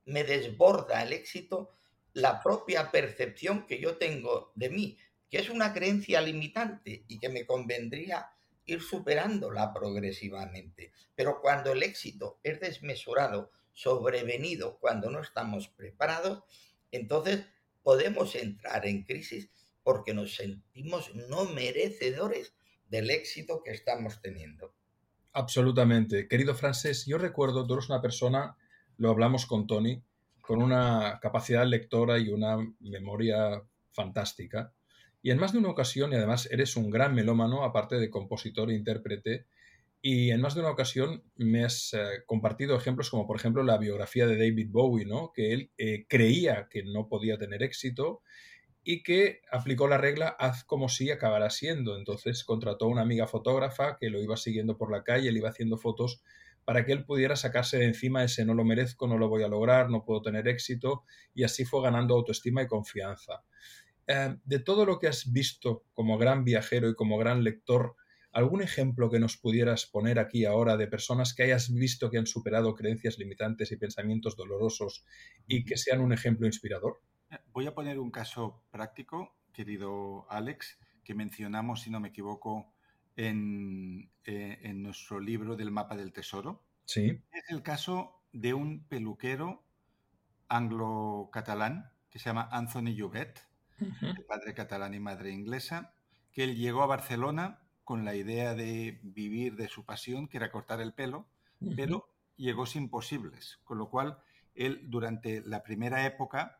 me 0.06 0.24
desborda 0.24 1.02
el 1.02 1.12
éxito 1.12 1.76
la 2.14 2.42
propia 2.42 2.90
percepción 2.90 3.66
que 3.66 3.78
yo 3.78 3.98
tengo 3.98 4.50
de 4.54 4.70
mí, 4.70 4.96
que 5.28 5.40
es 5.40 5.50
una 5.50 5.74
creencia 5.74 6.22
limitante 6.22 7.04
y 7.06 7.18
que 7.18 7.28
me 7.28 7.44
convendría 7.44 8.30
ir 8.64 8.80
superándola 8.80 9.74
progresivamente. 9.74 10.90
Pero 11.14 11.42
cuando 11.42 11.72
el 11.72 11.82
éxito 11.82 12.40
es 12.42 12.60
desmesurado, 12.60 13.52
sobrevenido, 13.74 14.78
cuando 14.78 15.10
no 15.10 15.20
estamos 15.20 15.68
preparados, 15.68 16.44
entonces 16.90 17.44
podemos 17.82 18.34
entrar 18.34 18.86
en 18.86 19.02
crisis 19.02 19.50
porque 19.86 20.14
nos 20.14 20.34
sentimos 20.34 21.14
no 21.14 21.44
merecedores 21.44 22.56
del 22.88 23.08
éxito 23.08 23.62
que 23.64 23.70
estamos 23.70 24.20
teniendo. 24.20 24.74
Absolutamente. 25.32 26.26
Querido 26.26 26.56
Francés, 26.56 27.06
yo 27.06 27.18
recuerdo, 27.18 27.64
tú 27.64 27.74
eres 27.74 27.88
una 27.88 28.02
persona, 28.02 28.56
lo 28.96 29.10
hablamos 29.10 29.46
con 29.46 29.68
Tony, 29.68 30.02
con 30.40 30.60
una 30.60 31.20
capacidad 31.22 31.64
lectora 31.64 32.18
y 32.18 32.30
una 32.30 32.56
memoria 32.80 33.62
fantástica. 33.92 34.72
Y 35.22 35.30
en 35.30 35.38
más 35.38 35.52
de 35.52 35.58
una 35.58 35.70
ocasión, 35.70 36.12
y 36.12 36.16
además 36.16 36.48
eres 36.50 36.74
un 36.74 36.90
gran 36.90 37.14
melómano, 37.14 37.62
aparte 37.62 37.94
de 37.94 38.10
compositor 38.10 38.72
e 38.72 38.74
intérprete, 38.74 39.46
y 40.02 40.32
en 40.32 40.40
más 40.40 40.56
de 40.56 40.62
una 40.62 40.70
ocasión 40.70 41.22
me 41.36 41.64
has 41.64 41.94
eh, 41.94 42.24
compartido 42.26 42.76
ejemplos 42.76 43.08
como, 43.08 43.24
por 43.24 43.36
ejemplo, 43.36 43.62
la 43.62 43.78
biografía 43.78 44.26
de 44.26 44.36
David 44.36 44.68
Bowie, 44.68 45.06
¿no? 45.06 45.30
que 45.32 45.52
él 45.52 45.70
eh, 45.78 46.06
creía 46.08 46.66
que 46.68 46.82
no 46.82 47.08
podía 47.08 47.38
tener 47.38 47.62
éxito 47.62 48.22
y 48.88 49.02
que 49.02 49.42
aplicó 49.50 49.88
la 49.88 49.98
regla 49.98 50.28
haz 50.38 50.62
como 50.62 50.88
si 50.88 51.10
acabara 51.10 51.50
siendo. 51.50 51.98
Entonces 51.98 52.44
contrató 52.44 52.84
a 52.84 52.88
una 52.88 53.02
amiga 53.02 53.26
fotógrafa 53.26 53.96
que 53.98 54.10
lo 54.10 54.22
iba 54.22 54.36
siguiendo 54.36 54.78
por 54.78 54.92
la 54.92 55.02
calle, 55.02 55.32
le 55.32 55.40
iba 55.40 55.48
haciendo 55.48 55.76
fotos 55.76 56.22
para 56.64 56.84
que 56.84 56.92
él 56.92 57.04
pudiera 57.04 57.34
sacarse 57.34 57.78
de 57.78 57.86
encima 57.86 58.22
ese 58.22 58.44
no 58.44 58.54
lo 58.54 58.64
merezco, 58.64 59.08
no 59.08 59.18
lo 59.18 59.28
voy 59.28 59.42
a 59.42 59.48
lograr, 59.48 59.90
no 59.90 60.04
puedo 60.04 60.22
tener 60.22 60.46
éxito, 60.46 61.02
y 61.34 61.42
así 61.42 61.64
fue 61.64 61.82
ganando 61.82 62.14
autoestima 62.14 62.62
y 62.62 62.68
confianza. 62.68 63.42
Eh, 64.06 64.36
de 64.44 64.58
todo 64.60 64.86
lo 64.86 65.00
que 65.00 65.08
has 65.08 65.32
visto 65.32 65.84
como 65.92 66.16
gran 66.16 66.44
viajero 66.44 66.88
y 66.88 66.94
como 66.94 67.18
gran 67.18 67.42
lector, 67.42 67.96
¿algún 68.30 68.62
ejemplo 68.62 69.10
que 69.10 69.18
nos 69.18 69.36
pudieras 69.36 69.86
poner 69.86 70.20
aquí 70.20 70.44
ahora 70.44 70.76
de 70.76 70.86
personas 70.86 71.34
que 71.34 71.42
hayas 71.42 71.72
visto 71.72 72.08
que 72.08 72.18
han 72.18 72.26
superado 72.26 72.74
creencias 72.76 73.18
limitantes 73.18 73.72
y 73.72 73.76
pensamientos 73.76 74.36
dolorosos 74.36 75.04
y 75.48 75.64
que 75.64 75.76
sean 75.76 76.00
un 76.00 76.12
ejemplo 76.12 76.46
inspirador? 76.46 77.00
Voy 77.52 77.66
a 77.66 77.74
poner 77.74 77.98
un 77.98 78.10
caso 78.10 78.62
práctico, 78.70 79.36
querido 79.52 80.26
Alex, 80.30 80.78
que 81.04 81.14
mencionamos, 81.14 81.82
si 81.82 81.90
no 81.90 82.00
me 82.00 82.08
equivoco, 82.08 82.72
en, 83.16 84.10
eh, 84.24 84.58
en, 84.62 84.82
nuestro 84.82 85.20
libro 85.20 85.56
del 85.56 85.70
mapa 85.70 85.96
del 85.96 86.12
tesoro. 86.12 86.62
Sí. 86.84 87.22
Es 87.32 87.50
el 87.50 87.62
caso 87.62 88.22
de 88.32 88.54
un 88.54 88.84
peluquero 88.84 89.64
anglo-catalán 90.48 91.90
que 92.10 92.18
se 92.18 92.26
llama 92.26 92.48
Anthony 92.52 93.02
uh 93.02 93.10
-huh. 93.10 94.14
de 94.14 94.22
padre 94.22 94.54
catalán 94.54 94.94
y 94.94 95.00
madre 95.00 95.32
inglesa, 95.32 95.94
que 96.32 96.44
él 96.44 96.56
llegó 96.56 96.82
a 96.82 96.86
Barcelona 96.86 97.62
con 97.84 98.04
la 98.04 98.14
idea 98.14 98.54
de 98.54 99.00
vivir 99.02 99.56
de 99.56 99.68
su 99.68 99.84
pasión, 99.84 100.28
que 100.28 100.36
era 100.36 100.50
cortar 100.50 100.80
el 100.80 100.92
pelo, 100.92 101.28
uh 101.60 101.68
-huh. 101.68 101.76
pero 101.76 102.08
llegó 102.36 102.66
sin 102.66 102.90
posibles, 102.90 103.60
con 103.64 103.78
lo 103.78 103.88
cual 103.88 104.18
él 104.54 104.82
durante 104.90 105.42
la 105.42 105.62
primera 105.62 106.04
época, 106.06 106.58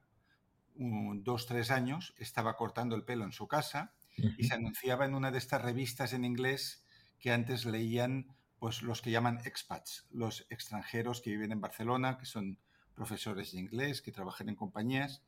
un, 0.79 1.23
dos, 1.25 1.47
tres 1.47 1.71
años, 1.71 2.15
estaba 2.19 2.57
cortando 2.57 2.97
el 2.97 3.05
pelo 3.05 3.25
en 3.25 3.33
su 3.33 3.49
casa 3.49 3.95
y 4.17 4.45
se 4.45 4.55
anunciaba 4.55 5.05
en 5.05 5.15
una 5.15 5.31
de 5.31 5.39
estas 5.39 5.63
revistas 5.63 6.13
en 6.13 6.25
inglés 6.25 6.85
que 7.19 7.33
antes 7.33 7.67
leían 7.67 8.35
pues 8.59 8.83
los 8.83 9.03
que 9.03 9.11
llaman 9.11 9.41
expats, 9.45 10.07
los 10.11 10.47
extranjeros 10.49 11.21
que 11.21 11.31
viven 11.31 11.53
en 11.53 11.61
Barcelona, 11.61 12.17
que 12.19 12.27
son 12.27 12.59
profesores 12.95 13.53
de 13.53 13.61
inglés, 13.61 14.01
que 14.01 14.13
trabajan 14.13 14.49
en 14.49 14.57
compañías. 14.57 15.23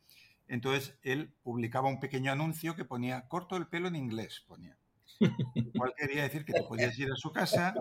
Entonces 0.47 0.99
él 1.03 1.35
publicaba 1.43 1.89
un 1.89 2.01
pequeño 2.01 2.33
anuncio 2.33 2.75
que 2.75 2.87
ponía 2.87 3.29
corto 3.29 3.57
el 3.57 3.69
pelo 3.69 3.89
en 3.89 3.97
inglés, 3.97 4.45
ponía. 4.47 4.79
Igual 5.55 5.95
quería 5.97 6.23
decir 6.23 6.45
que 6.45 6.53
te 6.53 6.63
podías 6.63 6.99
ir 6.99 7.11
a 7.13 7.17
su 7.17 7.33
casa, 7.33 7.75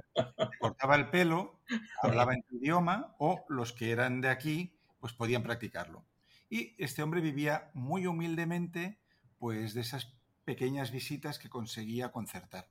cortaba 0.60 0.96
el 0.96 1.10
pelo, 1.10 1.62
hablaba 2.02 2.34
en 2.34 2.44
tu 2.44 2.58
idioma 2.58 3.16
o 3.20 3.46
los 3.48 3.74
que 3.74 3.92
eran 3.92 4.22
de 4.22 4.30
aquí 4.30 4.74
pues 5.00 5.14
podían 5.14 5.44
practicarlo. 5.44 6.04
Y 6.50 6.76
este 6.78 7.04
hombre 7.04 7.22
vivía 7.22 7.72
muy 7.74 8.08
humildemente 8.08 9.00
pues 9.38 9.74
de 9.74 9.82
esas 9.82 10.14
pequeñas 10.46 10.92
visitas 10.92 11.40
que 11.40 11.50
conseguía 11.50 12.12
concertar. 12.12 12.70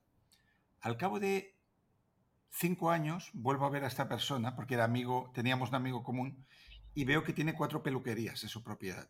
Al 0.81 0.97
cabo 0.97 1.19
de 1.19 1.55
cinco 2.49 2.91
años 2.91 3.29
vuelvo 3.33 3.65
a 3.65 3.69
ver 3.69 3.83
a 3.83 3.87
esta 3.87 4.09
persona, 4.09 4.55
porque 4.55 4.73
era 4.73 4.83
amigo, 4.83 5.31
teníamos 5.33 5.69
un 5.69 5.75
amigo 5.75 6.03
común, 6.03 6.45
y 6.93 7.05
veo 7.05 7.23
que 7.23 7.33
tiene 7.33 7.53
cuatro 7.53 7.83
peluquerías 7.83 8.41
en 8.43 8.49
su 8.49 8.63
propiedad. 8.63 9.09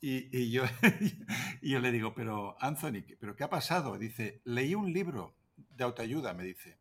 Y, 0.00 0.36
y, 0.36 0.50
yo, 0.50 0.64
y 1.62 1.70
yo 1.70 1.78
le 1.80 1.92
digo, 1.92 2.14
pero 2.14 2.56
Anthony, 2.60 3.04
¿pero 3.20 3.36
qué 3.36 3.44
ha 3.44 3.50
pasado? 3.50 3.98
Dice, 3.98 4.40
leí 4.44 4.74
un 4.74 4.92
libro 4.92 5.36
de 5.56 5.84
autoayuda, 5.84 6.34
me 6.34 6.44
dice. 6.44 6.78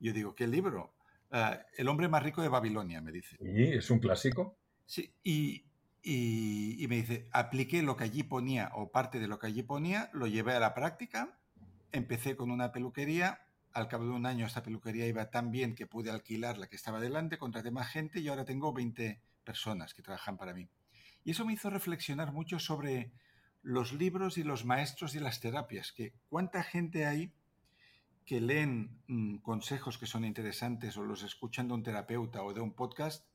Yo 0.00 0.12
digo, 0.12 0.34
¿qué 0.34 0.46
libro? 0.46 0.94
Uh, 1.30 1.58
El 1.76 1.88
hombre 1.88 2.08
más 2.08 2.22
rico 2.22 2.40
de 2.40 2.48
Babilonia, 2.48 3.00
me 3.00 3.12
dice. 3.12 3.36
¿Y 3.40 3.74
es 3.74 3.90
un 3.90 3.98
clásico? 3.98 4.58
Sí, 4.86 5.12
y, 5.22 5.67
y, 6.10 6.86
me 6.88 6.96
dice, 6.96 7.28
apliqué 7.32 7.82
lo 7.82 7.98
que 7.98 8.04
allí 8.04 8.22
ponía 8.22 8.70
o 8.74 8.90
parte 8.90 9.20
de 9.20 9.28
lo 9.28 9.38
que 9.38 9.48
allí 9.48 9.62
ponía, 9.62 10.08
lo 10.14 10.26
llevé 10.26 10.54
a 10.54 10.60
la 10.60 10.72
práctica, 10.72 11.38
empecé 11.92 12.34
con 12.34 12.50
una 12.50 12.72
peluquería, 12.72 13.42
al 13.74 13.88
cabo 13.88 14.04
de 14.04 14.12
un 14.12 14.24
año 14.24 14.46
esta 14.46 14.62
peluquería 14.62 15.06
iba 15.06 15.28
tan 15.28 15.50
bien 15.50 15.74
que 15.74 15.86
pude 15.86 16.10
alquilar 16.10 16.56
la 16.56 16.66
que 16.66 16.76
estaba 16.76 16.98
delante, 16.98 17.36
contraté 17.36 17.70
más 17.70 17.88
gente 17.88 18.20
y 18.20 18.28
ahora 18.28 18.46
tengo 18.46 18.72
20 18.72 19.20
personas 19.44 19.92
que 19.92 20.00
trabajan 20.00 20.38
para 20.38 20.54
mí. 20.54 20.70
Y 21.24 21.32
eso 21.32 21.44
me 21.44 21.52
hizo 21.52 21.68
reflexionar 21.68 22.32
mucho 22.32 22.58
sobre 22.58 23.12
los 23.60 23.92
libros 23.92 24.38
y 24.38 24.44
los 24.44 24.64
maestros 24.64 25.14
y 25.14 25.20
las 25.20 25.40
terapias, 25.40 25.92
que 25.92 26.14
cuánta 26.30 26.62
gente 26.62 27.04
hay 27.04 27.34
que 28.24 28.40
leen 28.40 29.02
mmm, 29.08 29.36
consejos 29.38 29.98
que 29.98 30.06
son 30.06 30.24
interesantes 30.24 30.96
o 30.96 31.04
los 31.04 31.22
escuchan 31.22 31.68
de 31.68 31.74
un 31.74 31.82
terapeuta 31.82 32.42
o 32.44 32.54
de 32.54 32.60
un 32.62 32.72
podcast, 32.72 33.26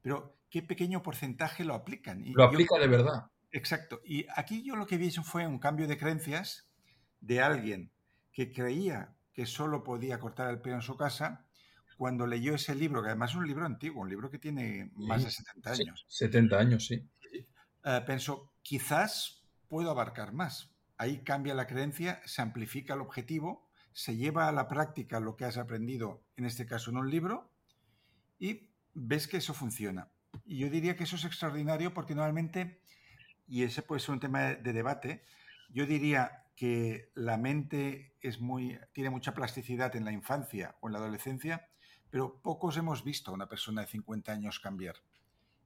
pero 0.00 0.38
qué 0.54 0.62
pequeño 0.62 1.02
porcentaje 1.02 1.64
lo 1.64 1.74
aplican. 1.74 2.24
Y 2.24 2.32
lo 2.32 2.44
aplica 2.44 2.76
yo, 2.76 2.82
de 2.82 2.86
verdad. 2.86 3.26
Exacto. 3.50 4.00
Y 4.04 4.24
aquí 4.36 4.62
yo 4.62 4.76
lo 4.76 4.86
que 4.86 4.98
vi 4.98 5.10
fue 5.10 5.48
un 5.48 5.58
cambio 5.58 5.88
de 5.88 5.98
creencias 5.98 6.70
de 7.18 7.42
alguien 7.42 7.90
que 8.32 8.52
creía 8.52 9.16
que 9.32 9.46
solo 9.46 9.82
podía 9.82 10.20
cortar 10.20 10.50
el 10.50 10.60
pelo 10.60 10.76
en 10.76 10.82
su 10.82 10.96
casa 10.96 11.44
cuando 11.96 12.28
leyó 12.28 12.54
ese 12.54 12.76
libro, 12.76 13.02
que 13.02 13.08
además 13.08 13.30
es 13.30 13.36
un 13.36 13.48
libro 13.48 13.66
antiguo, 13.66 14.02
un 14.02 14.08
libro 14.08 14.30
que 14.30 14.38
tiene 14.38 14.92
más 14.94 15.22
sí, 15.22 15.24
de 15.24 15.30
70 15.32 15.70
años. 15.72 16.06
Sí, 16.06 16.18
70 16.24 16.56
años, 16.56 16.86
sí. 16.86 17.04
Uh, 17.84 18.06
pensó, 18.06 18.52
quizás 18.62 19.42
puedo 19.66 19.90
abarcar 19.90 20.32
más. 20.32 20.72
Ahí 20.98 21.24
cambia 21.24 21.54
la 21.54 21.66
creencia, 21.66 22.20
se 22.26 22.42
amplifica 22.42 22.94
el 22.94 23.00
objetivo, 23.00 23.68
se 23.92 24.16
lleva 24.16 24.46
a 24.46 24.52
la 24.52 24.68
práctica 24.68 25.18
lo 25.18 25.34
que 25.34 25.46
has 25.46 25.56
aprendido, 25.56 26.22
en 26.36 26.44
este 26.44 26.64
caso 26.64 26.92
en 26.92 26.98
un 26.98 27.10
libro, 27.10 27.50
y 28.38 28.70
ves 28.92 29.26
que 29.26 29.38
eso 29.38 29.52
funciona. 29.52 30.13
Y 30.44 30.58
yo 30.58 30.70
diría 30.70 30.96
que 30.96 31.04
eso 31.04 31.16
es 31.16 31.24
extraordinario 31.24 31.94
porque 31.94 32.14
normalmente, 32.14 32.80
y 33.46 33.62
ese 33.62 33.82
puede 33.82 34.00
ser 34.00 34.12
un 34.12 34.20
tema 34.20 34.40
de 34.54 34.72
debate, 34.72 35.24
yo 35.70 35.86
diría 35.86 36.44
que 36.56 37.10
la 37.14 37.36
mente 37.36 38.14
tiene 38.92 39.10
mucha 39.10 39.34
plasticidad 39.34 39.96
en 39.96 40.04
la 40.04 40.12
infancia 40.12 40.76
o 40.80 40.88
en 40.88 40.92
la 40.92 40.98
adolescencia, 40.98 41.68
pero 42.10 42.40
pocos 42.42 42.76
hemos 42.76 43.02
visto 43.02 43.30
a 43.30 43.34
una 43.34 43.48
persona 43.48 43.82
de 43.82 43.88
50 43.88 44.32
años 44.32 44.60
cambiar. 44.60 44.96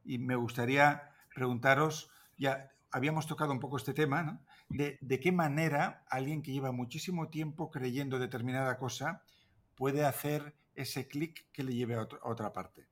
Y 0.05 0.19
me 0.19 0.35
gustaría 0.37 1.11
preguntaros, 1.35 2.11
ya 2.39 2.71
habíamos 2.91 3.27
tocado 3.27 3.53
un 3.53 3.61
poco 3.61 3.77
este 3.77 3.93
tema, 3.93 4.23
¿no? 4.23 4.41
de, 4.69 5.21
qué 5.21 5.33
manera 5.33 6.05
alguien 6.09 6.43
que 6.43 6.53
lleva 6.53 6.73
muchísimo 6.73 7.29
tiempo 7.29 7.71
creyendo 7.71 8.19
determinada 8.19 8.79
cosa 8.79 9.23
puede 9.75 10.05
hacer 10.05 10.55
ese 10.75 11.09
clic 11.09 11.47
que 11.53 11.65
le 11.65 11.75
lleve 11.75 11.95
a 11.95 12.09
otra 12.23 12.53
parte. 12.53 12.87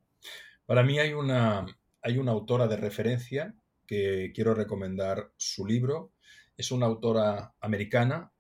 Para 0.67 0.83
mí 0.83 0.99
hay 0.99 1.13
una, 1.13 1.65
hay 2.03 2.19
una 2.19 2.33
autora 2.33 2.67
de 2.67 2.77
referencia 2.77 3.55
que 3.87 4.33
quiero 4.35 4.53
recomendar 4.53 5.31
su 5.37 5.65
libro. 5.65 6.13
Es 6.57 6.73
una 6.73 6.87
autora 6.87 7.55
americana, 7.61 8.33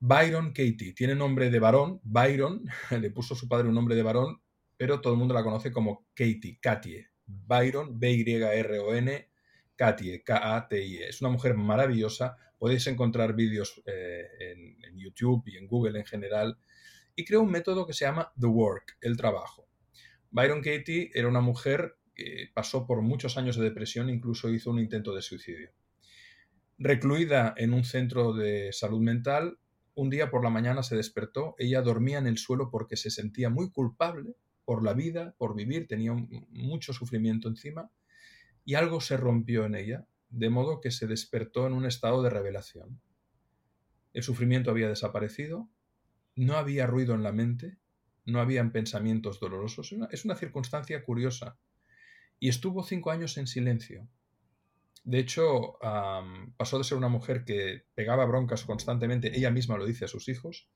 Byron 0.00 0.48
Katie. 0.48 0.94
Tiene 0.94 1.14
nombre 1.14 1.48
de 1.48 1.60
varón, 1.60 2.00
Byron, 2.02 2.64
le 3.00 3.10
puso 3.10 3.36
su 3.36 3.48
padre 3.48 3.68
un 3.68 3.74
nombre 3.74 3.94
de 3.94 4.02
varón, 4.02 4.42
pero 4.76 5.00
todo 5.00 5.12
el 5.12 5.18
mundo 5.20 5.32
la 5.32 5.44
conoce 5.44 5.70
como 5.70 6.08
Katie, 6.12 6.58
Katie. 6.60 7.06
Byron, 7.24 7.98
B-Y-R-O-N, 7.98 9.28
Katie, 9.76 10.24
K-A-T-I-E. 10.24 11.08
Es 11.08 11.20
una 11.20 11.30
mujer 11.30 11.54
maravillosa. 11.54 12.36
Podéis 12.58 12.86
encontrar 12.88 13.34
vídeos 13.34 13.80
eh, 13.86 14.26
en, 14.40 14.84
en 14.84 14.98
YouTube 14.98 15.44
y 15.46 15.56
en 15.56 15.68
Google 15.68 16.00
en 16.00 16.06
general. 16.06 16.58
Y 17.14 17.24
creó 17.24 17.42
un 17.42 17.50
método 17.50 17.86
que 17.86 17.92
se 17.92 18.06
llama 18.06 18.32
The 18.38 18.46
Work, 18.46 18.98
el 19.00 19.16
trabajo 19.16 19.66
Byron 20.30 20.62
Katie 20.62 21.10
era 21.14 21.28
una 21.28 21.40
mujer 21.40 21.96
que 22.14 22.50
pasó 22.54 22.86
por 22.86 23.02
muchos 23.02 23.36
años 23.36 23.56
de 23.56 23.64
depresión, 23.64 24.08
incluso 24.08 24.48
hizo 24.50 24.70
un 24.70 24.78
intento 24.78 25.14
de 25.14 25.22
suicidio. 25.22 25.70
Recluida 26.78 27.54
en 27.56 27.72
un 27.72 27.84
centro 27.84 28.32
de 28.32 28.72
salud 28.72 29.00
mental, 29.00 29.58
un 29.94 30.10
día 30.10 30.30
por 30.30 30.44
la 30.44 30.50
mañana 30.50 30.82
se 30.82 30.96
despertó, 30.96 31.54
ella 31.58 31.80
dormía 31.80 32.18
en 32.18 32.26
el 32.26 32.36
suelo 32.36 32.70
porque 32.70 32.96
se 32.96 33.10
sentía 33.10 33.48
muy 33.48 33.70
culpable 33.70 34.34
por 34.66 34.82
la 34.82 34.92
vida, 34.92 35.34
por 35.38 35.54
vivir, 35.54 35.86
tenía 35.86 36.12
mucho 36.12 36.92
sufrimiento 36.92 37.48
encima, 37.48 37.90
y 38.64 38.74
algo 38.74 39.00
se 39.00 39.16
rompió 39.16 39.64
en 39.64 39.74
ella, 39.74 40.06
de 40.28 40.50
modo 40.50 40.80
que 40.80 40.90
se 40.90 41.06
despertó 41.06 41.66
en 41.66 41.72
un 41.72 41.86
estado 41.86 42.22
de 42.22 42.30
revelación. 42.30 43.00
El 44.12 44.22
sufrimiento 44.22 44.70
había 44.70 44.88
desaparecido, 44.88 45.70
no 46.34 46.56
había 46.56 46.86
ruido 46.86 47.14
en 47.14 47.22
la 47.22 47.32
mente, 47.32 47.78
no 48.26 48.40
habían 48.40 48.72
pensamientos 48.72 49.40
dolorosos. 49.40 49.94
Es 50.10 50.24
una, 50.24 50.34
circunstancia 50.36 51.02
curiosa. 51.04 51.58
Y 52.38 52.48
estuvo 52.48 52.82
cinco 52.82 53.10
años 53.10 53.38
en 53.38 53.46
silencio. 53.46 54.08
De 55.04 55.20
hecho, 55.20 55.78
pasó 56.56 56.78
de 56.78 56.84
ser 56.84 56.98
una 56.98 57.08
mujer 57.08 57.44
que 57.44 57.84
pegaba 57.94 58.26
broncas 58.26 58.64
constantemente, 58.64 59.36
ella 59.36 59.50
misma 59.50 59.78
lo 59.78 59.86
dice 59.86 60.04
a 60.04 60.08
sus 60.08 60.28
hijos, 60.28 60.68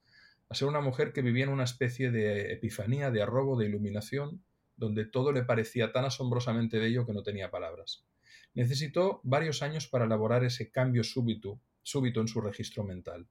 a 0.48 0.54
ser 0.54 0.68
una 0.68 0.80
mujer 0.80 1.12
que 1.12 1.22
vivía 1.22 1.44
en 1.44 1.50
una 1.50 1.64
especie 1.64 2.12
de 2.12 2.52
epifanía, 2.52 3.10
de 3.10 3.22
arrobo, 3.22 3.58
de 3.58 3.66
iluminación, 3.66 4.44
donde 4.76 5.04
todo 5.04 5.32
le 5.32 5.42
parecía 5.42 5.92
tan 5.92 6.04
asombrosamente 6.04 6.78
bello 6.78 7.04
que 7.06 7.12
no 7.12 7.24
tenía 7.24 7.50
palabras. 7.50 8.06
Necesitó 8.54 9.20
varios 9.24 9.62
años 9.62 9.88
para 9.88 10.06
elaborar 10.06 10.44
ese 10.44 10.70
cambio 10.70 11.04
súbito, 11.04 11.60
súbito 11.82 12.20
en 12.20 12.28
su 12.28 12.40
registro 12.40 12.84
mental. 12.84 13.28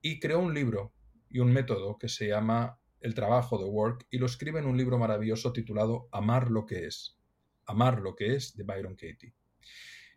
Y 0.00 0.20
creó 0.20 0.40
un 0.40 0.54
libro 0.54 0.92
y 1.28 1.38
un 1.40 1.52
método 1.52 1.98
que 1.98 2.08
se 2.08 2.28
llama 2.28 2.78
el 3.00 3.14
trabajo 3.14 3.58
de 3.58 3.64
Work 3.64 4.06
y 4.10 4.18
lo 4.18 4.26
escribe 4.26 4.58
en 4.60 4.66
un 4.66 4.76
libro 4.76 4.98
maravilloso 4.98 5.52
titulado 5.52 6.08
Amar 6.12 6.50
lo 6.50 6.66
que 6.66 6.86
es. 6.86 7.18
Amar 7.66 8.00
lo 8.00 8.14
que 8.14 8.34
es 8.34 8.56
de 8.56 8.64
Byron 8.64 8.96
Katie. 8.96 9.34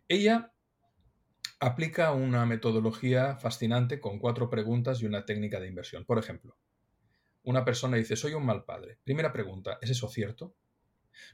Ella 0.08 0.52
aplica 1.60 2.12
una 2.12 2.44
metodología 2.44 3.36
fascinante 3.36 4.00
con 4.00 4.18
cuatro 4.18 4.50
preguntas 4.50 5.00
y 5.00 5.06
una 5.06 5.24
técnica 5.24 5.60
de 5.60 5.68
inversión. 5.68 6.04
Por 6.04 6.18
ejemplo, 6.18 6.56
una 7.44 7.64
persona 7.64 7.96
dice, 7.96 8.16
soy 8.16 8.34
un 8.34 8.44
mal 8.44 8.64
padre. 8.64 8.98
Primera 9.04 9.32
pregunta, 9.32 9.78
¿es 9.80 9.90
eso 9.90 10.08
cierto? 10.08 10.56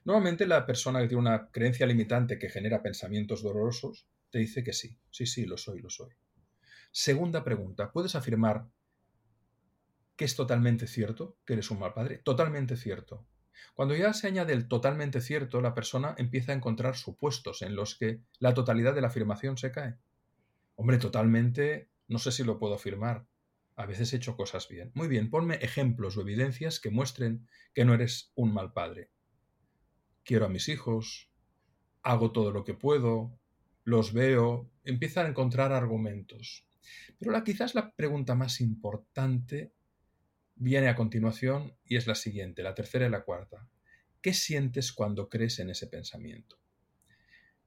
Normalmente 0.04 0.46
la 0.46 0.66
persona 0.66 1.00
que 1.00 1.08
tiene 1.08 1.20
una 1.20 1.50
creencia 1.50 1.86
limitante 1.86 2.38
que 2.38 2.50
genera 2.50 2.82
pensamientos 2.82 3.42
dolorosos 3.42 4.06
te 4.30 4.38
dice 4.38 4.62
que 4.62 4.72
sí, 4.72 4.98
sí, 5.10 5.26
sí, 5.26 5.46
lo 5.46 5.56
soy, 5.56 5.80
lo 5.80 5.90
soy. 5.90 6.10
Segunda 6.90 7.44
pregunta, 7.44 7.92
¿puedes 7.92 8.14
afirmar 8.14 8.68
que 10.18 10.24
es 10.24 10.34
totalmente 10.34 10.88
cierto 10.88 11.38
que 11.46 11.52
eres 11.52 11.70
un 11.70 11.78
mal 11.78 11.94
padre? 11.94 12.18
Totalmente 12.18 12.76
cierto. 12.76 13.24
Cuando 13.74 13.94
ya 13.94 14.12
se 14.12 14.26
añade 14.26 14.52
el 14.52 14.66
totalmente 14.66 15.20
cierto, 15.20 15.60
la 15.60 15.74
persona 15.74 16.16
empieza 16.18 16.50
a 16.50 16.56
encontrar 16.56 16.96
supuestos 16.96 17.62
en 17.62 17.76
los 17.76 17.96
que 17.96 18.20
la 18.40 18.52
totalidad 18.52 18.96
de 18.96 19.00
la 19.00 19.06
afirmación 19.06 19.56
se 19.56 19.70
cae. 19.70 19.96
Hombre, 20.74 20.98
totalmente, 20.98 21.88
no 22.08 22.18
sé 22.18 22.32
si 22.32 22.42
lo 22.42 22.58
puedo 22.58 22.74
afirmar. 22.74 23.28
A 23.76 23.86
veces 23.86 24.12
he 24.12 24.16
hecho 24.16 24.36
cosas 24.36 24.66
bien. 24.68 24.90
Muy 24.94 25.06
bien, 25.06 25.30
ponme 25.30 25.54
ejemplos 25.54 26.16
o 26.16 26.22
evidencias 26.22 26.80
que 26.80 26.90
muestren 26.90 27.46
que 27.72 27.84
no 27.84 27.94
eres 27.94 28.32
un 28.34 28.52
mal 28.52 28.72
padre. 28.72 29.12
Quiero 30.24 30.46
a 30.46 30.48
mis 30.48 30.68
hijos, 30.68 31.30
hago 32.02 32.32
todo 32.32 32.50
lo 32.50 32.64
que 32.64 32.74
puedo, 32.74 33.38
los 33.84 34.12
veo, 34.12 34.68
empieza 34.82 35.22
a 35.22 35.28
encontrar 35.28 35.72
argumentos. 35.72 36.66
Pero 37.20 37.30
la, 37.30 37.44
quizás 37.44 37.76
la 37.76 37.94
pregunta 37.94 38.34
más 38.34 38.60
importante 38.60 39.77
viene 40.58 40.88
a 40.88 40.94
continuación 40.94 41.76
y 41.84 41.96
es 41.96 42.06
la 42.06 42.14
siguiente, 42.14 42.62
la 42.62 42.74
tercera 42.74 43.06
y 43.06 43.10
la 43.10 43.22
cuarta. 43.22 43.68
¿Qué 44.20 44.34
sientes 44.34 44.92
cuando 44.92 45.28
crees 45.28 45.58
en 45.60 45.70
ese 45.70 45.86
pensamiento? 45.86 46.58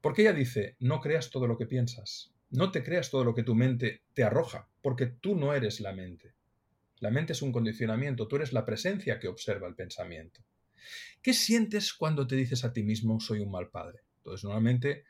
Porque 0.00 0.22
ella 0.22 0.32
dice, 0.32 0.76
no 0.78 1.00
creas 1.00 1.30
todo 1.30 1.46
lo 1.46 1.56
que 1.56 1.66
piensas, 1.66 2.32
no 2.50 2.70
te 2.70 2.82
creas 2.82 3.10
todo 3.10 3.24
lo 3.24 3.34
que 3.34 3.44
tu 3.44 3.54
mente 3.54 4.02
te 4.12 4.24
arroja, 4.24 4.68
porque 4.82 5.06
tú 5.06 5.36
no 5.36 5.54
eres 5.54 5.80
la 5.80 5.92
mente. 5.92 6.34
La 6.98 7.10
mente 7.10 7.32
es 7.32 7.42
un 7.42 7.52
condicionamiento, 7.52 8.28
tú 8.28 8.36
eres 8.36 8.52
la 8.52 8.64
presencia 8.64 9.18
que 9.18 9.28
observa 9.28 9.66
el 9.66 9.74
pensamiento. 9.74 10.44
¿Qué 11.22 11.32
sientes 11.32 11.94
cuando 11.94 12.26
te 12.26 12.36
dices 12.36 12.64
a 12.64 12.72
ti 12.72 12.82
mismo 12.82 13.20
soy 13.20 13.40
un 13.40 13.50
mal 13.50 13.70
padre? 13.70 14.00
Entonces, 14.18 14.44
normalmente 14.44 15.04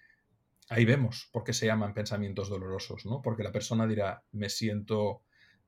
ahí 0.68 0.84
vemos 0.84 1.28
por 1.32 1.44
qué 1.44 1.52
se 1.52 1.66
llaman 1.66 1.94
pensamientos 1.94 2.48
dolorosos, 2.48 3.04
¿no? 3.06 3.20
Porque 3.22 3.42
la 3.42 3.52
persona 3.52 3.86
dirá, 3.86 4.22
me 4.32 4.48
siento 4.48 5.22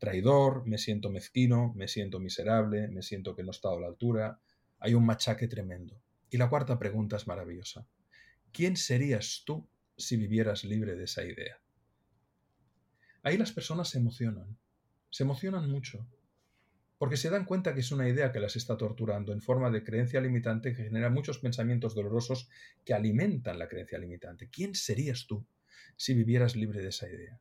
traidor, 0.05 0.67
me 0.67 0.77
siento 0.77 1.09
mezquino, 1.11 1.73
me 1.75 1.89
siento 1.89 2.21
miserable, 2.21 2.89
me 2.89 3.01
siento 3.01 3.35
que 3.35 3.43
no 3.43 3.51
he 3.51 3.57
estado 3.57 3.79
a 3.79 3.81
la 3.81 3.87
altura. 3.87 4.39
Hay 4.79 4.93
un 4.93 5.07
machaque 5.07 5.49
tremendo. 5.49 5.99
Y 6.29 6.37
la 6.37 6.51
cuarta 6.51 6.79
pregunta 6.79 7.17
es 7.17 7.27
maravillosa. 7.27 7.87
¿Quién 8.53 8.77
serías 8.77 9.45
tú 9.47 9.67
si 9.97 10.19
vivieras 10.19 10.63
libre 10.63 10.95
de 10.95 11.05
esa 11.05 11.25
idea? 11.25 11.59
Ahí 13.23 13.39
las 13.39 13.53
personas 13.53 13.89
se 13.89 13.99
emocionan, 13.99 14.59
se 15.09 15.23
emocionan 15.23 15.71
mucho, 15.71 16.07
porque 16.99 17.17
se 17.17 17.31
dan 17.31 17.47
cuenta 17.47 17.73
que 17.73 17.81
es 17.81 17.91
una 17.91 18.07
idea 18.07 18.31
que 18.31 18.41
las 18.41 18.57
está 18.57 18.77
torturando 18.77 19.33
en 19.33 19.41
forma 19.41 19.71
de 19.71 19.83
creencia 19.83 20.21
limitante 20.21 20.75
que 20.75 20.85
genera 20.85 21.09
muchos 21.09 21.39
pensamientos 21.39 21.95
dolorosos 21.95 22.51
que 22.85 22.93
alimentan 22.93 23.59
la 23.59 23.69
creencia 23.69 23.99
limitante. 23.99 24.51
¿Quién 24.51 24.75
serías 24.75 25.27
tú 25.27 25.47
si 25.97 26.13
vivieras 26.13 26.57
libre 26.57 26.83
de 26.83 26.89
esa 26.89 27.09
idea? 27.09 27.41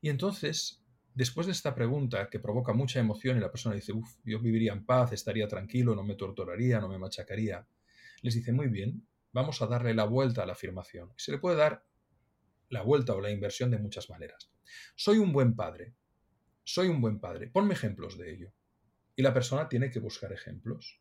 Y 0.00 0.08
entonces 0.08 0.82
Después 1.18 1.48
de 1.48 1.52
esta 1.52 1.74
pregunta 1.74 2.30
que 2.30 2.38
provoca 2.38 2.72
mucha 2.72 3.00
emoción 3.00 3.36
y 3.36 3.40
la 3.40 3.50
persona 3.50 3.74
dice, 3.74 3.92
uff, 3.92 4.18
yo 4.24 4.38
viviría 4.38 4.72
en 4.72 4.86
paz, 4.86 5.12
estaría 5.12 5.48
tranquilo, 5.48 5.96
no 5.96 6.04
me 6.04 6.14
torturaría, 6.14 6.78
no 6.78 6.88
me 6.88 6.96
machacaría, 6.96 7.66
les 8.22 8.34
dice, 8.36 8.52
muy 8.52 8.68
bien, 8.68 9.04
vamos 9.32 9.60
a 9.60 9.66
darle 9.66 9.94
la 9.94 10.04
vuelta 10.04 10.44
a 10.44 10.46
la 10.46 10.52
afirmación. 10.52 11.12
Se 11.16 11.32
le 11.32 11.38
puede 11.38 11.56
dar 11.56 11.84
la 12.68 12.82
vuelta 12.82 13.16
o 13.16 13.20
la 13.20 13.32
inversión 13.32 13.72
de 13.72 13.78
muchas 13.78 14.08
maneras. 14.08 14.52
Soy 14.94 15.18
un 15.18 15.32
buen 15.32 15.56
padre. 15.56 15.96
Soy 16.62 16.86
un 16.86 17.00
buen 17.00 17.18
padre. 17.18 17.48
Ponme 17.48 17.74
ejemplos 17.74 18.16
de 18.16 18.32
ello. 18.32 18.52
Y 19.16 19.22
la 19.22 19.34
persona 19.34 19.68
tiene 19.68 19.90
que 19.90 19.98
buscar 19.98 20.32
ejemplos. 20.32 21.00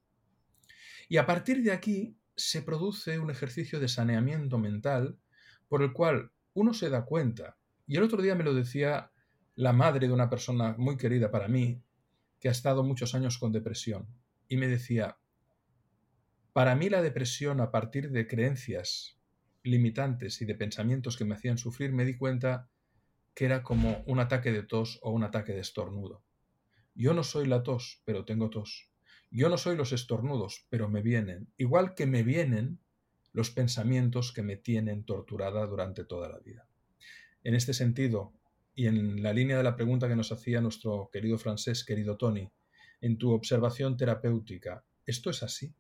Y 1.10 1.18
a 1.18 1.28
partir 1.28 1.62
de 1.62 1.74
aquí 1.74 2.18
se 2.36 2.64
produce 2.64 3.20
un 3.20 3.30
ejercicio 3.30 3.80
de 3.80 3.88
saneamiento 3.88 4.58
mental 4.58 5.20
por 5.68 5.84
el 5.84 5.94
cual 5.94 6.32
uno 6.56 6.74
se 6.74 6.90
da 6.90 7.06
cuenta. 7.06 7.60
Y 7.86 7.98
el 7.98 8.02
otro 8.02 8.20
día 8.20 8.34
me 8.34 8.44
lo 8.44 8.56
decía 8.56 9.12
la 9.58 9.74
madre 9.74 10.08
de 10.08 10.14
una 10.14 10.30
persona 10.30 10.76
muy 10.78 10.98
querida 10.98 11.32
para 11.32 11.48
mí, 11.48 11.82
que 12.40 12.48
ha 12.48 12.52
estado 12.52 12.84
muchos 12.84 13.16
años 13.16 13.40
con 13.40 13.52
depresión, 13.52 14.08
y 14.48 14.56
me 14.56 14.68
decía, 14.68 15.18
para 16.54 16.76
mí 16.76 16.90
la 16.90 17.02
depresión 17.02 17.60
a 17.60 17.72
partir 17.72 18.12
de 18.12 18.28
creencias 18.28 19.18
limitantes 19.64 20.44
y 20.44 20.46
de 20.46 20.54
pensamientos 20.54 21.18
que 21.18 21.26
me 21.26 21.34
hacían 21.34 21.58
sufrir, 21.58 21.92
me 21.92 22.06
di 22.06 22.16
cuenta 22.16 22.70
que 23.34 23.46
era 23.46 23.64
como 23.64 24.04
un 24.06 24.20
ataque 24.20 24.52
de 24.52 24.62
tos 24.62 25.00
o 25.02 25.10
un 25.10 25.24
ataque 25.24 25.54
de 25.54 25.62
estornudo. 25.62 26.24
Yo 26.94 27.16
no 27.16 27.24
soy 27.24 27.48
la 27.48 27.64
tos, 27.64 28.04
pero 28.06 28.26
tengo 28.26 28.52
tos. 28.52 28.92
Yo 29.32 29.50
no 29.50 29.58
soy 29.58 29.76
los 29.76 29.92
estornudos, 29.92 30.68
pero 30.70 30.88
me 30.88 31.02
vienen, 31.02 31.52
igual 31.58 31.96
que 31.96 32.06
me 32.06 32.22
vienen 32.22 32.80
los 33.34 33.50
pensamientos 33.50 34.32
que 34.34 34.44
me 34.44 34.56
tienen 34.56 35.04
torturada 35.04 35.66
durante 35.66 36.06
toda 36.06 36.30
la 36.30 36.38
vida. 36.38 36.68
En 37.44 37.56
este 37.56 37.74
sentido, 37.74 38.34
y 38.78 38.86
en 38.86 39.24
la 39.24 39.34
línea 39.34 39.58
de 39.58 39.64
la 39.64 39.76
pregunta 39.76 40.08
que 40.08 40.16
nos 40.16 40.32
hacía 40.32 40.62
nuestro 40.62 41.10
querido 41.12 41.40
francés, 41.40 41.84
querido 41.84 42.16
Tony, 42.16 42.48
en 43.02 43.18
tu 43.18 43.32
observación 43.32 43.98
terapéutica, 43.98 44.86
¿esto 45.04 45.32
es 45.32 45.42
así? 45.42 45.74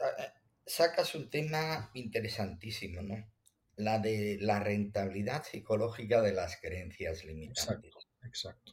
Ah, 0.00 0.22
eh, 0.22 0.32
sacas 0.64 1.16
un 1.16 1.28
tema 1.28 1.90
interesantísimo, 1.94 3.02
¿no? 3.02 3.28
La 3.74 3.98
de 3.98 4.38
la 4.40 4.60
rentabilidad 4.60 5.42
psicológica 5.42 6.22
de 6.22 6.32
las 6.32 6.60
creencias 6.60 7.24
limitantes. 7.24 7.92
Exacto, 8.22 8.70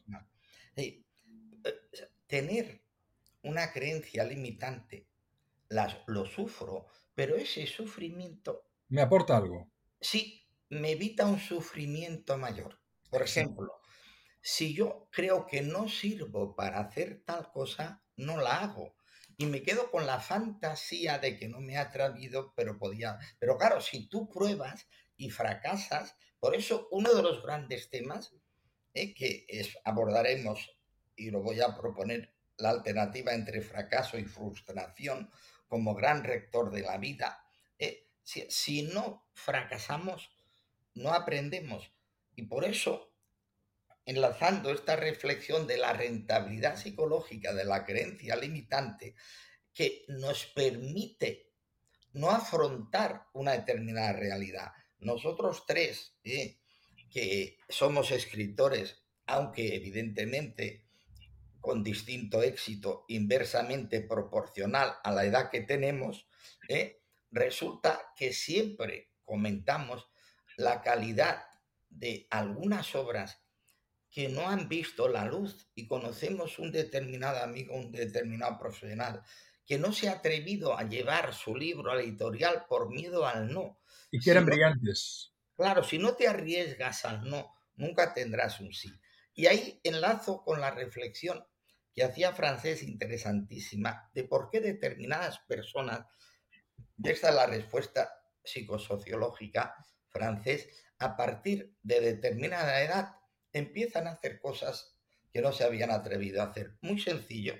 Eh, 0.76 1.02
tener 2.28 2.82
una 3.42 3.72
creencia 3.72 4.22
limitante, 4.22 5.08
las, 5.70 5.96
lo 6.06 6.24
sufro, 6.24 6.86
pero 7.16 7.34
ese 7.34 7.66
sufrimiento... 7.66 8.70
Me 8.90 9.02
aporta 9.02 9.36
algo. 9.36 9.72
Sí, 10.00 10.43
me 10.68 10.92
evita 10.92 11.26
un 11.26 11.38
sufrimiento 11.38 12.36
mayor. 12.38 12.80
Por 13.10 13.22
ejemplo, 13.22 13.80
si 14.40 14.74
yo 14.74 15.08
creo 15.10 15.46
que 15.46 15.62
no 15.62 15.88
sirvo 15.88 16.54
para 16.54 16.80
hacer 16.80 17.22
tal 17.24 17.50
cosa, 17.50 18.02
no 18.16 18.36
la 18.36 18.60
hago. 18.60 18.96
Y 19.36 19.46
me 19.46 19.62
quedo 19.62 19.90
con 19.90 20.06
la 20.06 20.20
fantasía 20.20 21.18
de 21.18 21.38
que 21.38 21.48
no 21.48 21.60
me 21.60 21.76
ha 21.76 21.82
atrevido, 21.82 22.52
pero 22.54 22.78
podía. 22.78 23.18
Pero 23.38 23.56
claro, 23.56 23.80
si 23.80 24.08
tú 24.08 24.28
pruebas 24.28 24.86
y 25.16 25.30
fracasas, 25.30 26.16
por 26.38 26.54
eso 26.54 26.88
uno 26.90 27.14
de 27.14 27.22
los 27.22 27.42
grandes 27.42 27.88
temas 27.90 28.34
eh, 28.92 29.14
que 29.14 29.46
es, 29.48 29.76
abordaremos, 29.84 30.76
y 31.16 31.30
lo 31.30 31.42
voy 31.42 31.60
a 31.60 31.74
proponer, 31.74 32.34
la 32.58 32.70
alternativa 32.70 33.32
entre 33.34 33.60
fracaso 33.62 34.18
y 34.18 34.24
frustración 34.24 35.30
como 35.66 35.94
gran 35.94 36.22
rector 36.22 36.70
de 36.70 36.82
la 36.82 36.98
vida. 36.98 37.44
Eh, 37.78 38.08
si 38.22 38.82
no 38.82 39.26
fracasamos, 39.32 40.30
no 40.94 41.12
aprendemos. 41.12 41.90
Y 42.36 42.42
por 42.42 42.64
eso, 42.64 43.12
enlazando 44.04 44.70
esta 44.70 44.96
reflexión 44.96 45.66
de 45.66 45.78
la 45.78 45.92
rentabilidad 45.92 46.76
psicológica 46.76 47.52
de 47.52 47.64
la 47.64 47.84
creencia 47.84 48.36
limitante, 48.36 49.14
que 49.72 50.04
nos 50.08 50.46
permite 50.46 51.50
no 52.12 52.30
afrontar 52.30 53.26
una 53.32 53.52
determinada 53.52 54.12
realidad. 54.12 54.72
Nosotros 54.98 55.64
tres, 55.66 56.16
¿eh? 56.22 56.58
que 57.10 57.58
somos 57.68 58.10
escritores, 58.10 59.02
aunque 59.26 59.74
evidentemente 59.74 60.84
con 61.60 61.82
distinto 61.82 62.42
éxito, 62.42 63.04
inversamente 63.08 64.00
proporcional 64.00 64.96
a 65.02 65.10
la 65.10 65.24
edad 65.24 65.50
que 65.50 65.62
tenemos, 65.62 66.28
¿eh? 66.68 67.00
resulta 67.30 68.12
que 68.16 68.32
siempre 68.32 69.10
comentamos 69.24 70.06
la 70.56 70.82
calidad 70.82 71.44
de 71.88 72.26
algunas 72.30 72.94
obras 72.94 73.40
que 74.10 74.28
no 74.28 74.48
han 74.48 74.68
visto 74.68 75.08
la 75.08 75.24
luz 75.24 75.68
y 75.74 75.86
conocemos 75.88 76.58
un 76.58 76.70
determinado 76.70 77.42
amigo, 77.42 77.74
un 77.74 77.90
determinado 77.90 78.58
profesional, 78.58 79.22
que 79.66 79.78
no 79.78 79.92
se 79.92 80.08
ha 80.08 80.12
atrevido 80.12 80.78
a 80.78 80.84
llevar 80.84 81.34
su 81.34 81.56
libro 81.56 81.90
a 81.90 81.96
la 81.96 82.02
editorial 82.02 82.64
por 82.68 82.90
miedo 82.90 83.26
al 83.26 83.52
no. 83.52 83.80
Y 84.10 84.20
que 84.20 84.30
eran 84.30 84.46
brillantes. 84.46 85.32
Claro, 85.56 85.82
si 85.82 85.98
no 85.98 86.14
te 86.14 86.28
arriesgas 86.28 87.04
al 87.04 87.28
no, 87.28 87.54
nunca 87.76 88.12
tendrás 88.14 88.60
un 88.60 88.72
sí. 88.72 88.92
Y 89.34 89.46
ahí 89.46 89.80
enlazo 89.82 90.44
con 90.44 90.60
la 90.60 90.70
reflexión 90.70 91.44
que 91.92 92.04
hacía 92.04 92.32
Francés 92.32 92.82
interesantísima 92.82 94.10
de 94.14 94.24
por 94.24 94.50
qué 94.50 94.60
determinadas 94.60 95.38
personas, 95.40 96.06
y 96.98 97.08
esta 97.08 97.30
es 97.30 97.34
la 97.34 97.46
respuesta 97.46 98.12
psicosociológica 98.44 99.74
francés, 100.14 100.68
a 100.98 101.16
partir 101.16 101.76
de 101.82 102.00
determinada 102.00 102.80
edad 102.82 103.16
empiezan 103.52 104.06
a 104.06 104.12
hacer 104.12 104.38
cosas 104.38 104.96
que 105.32 105.42
no 105.42 105.52
se 105.52 105.64
habían 105.64 105.90
atrevido 105.90 106.40
a 106.40 106.46
hacer. 106.46 106.76
Muy 106.80 107.00
sencillo, 107.00 107.54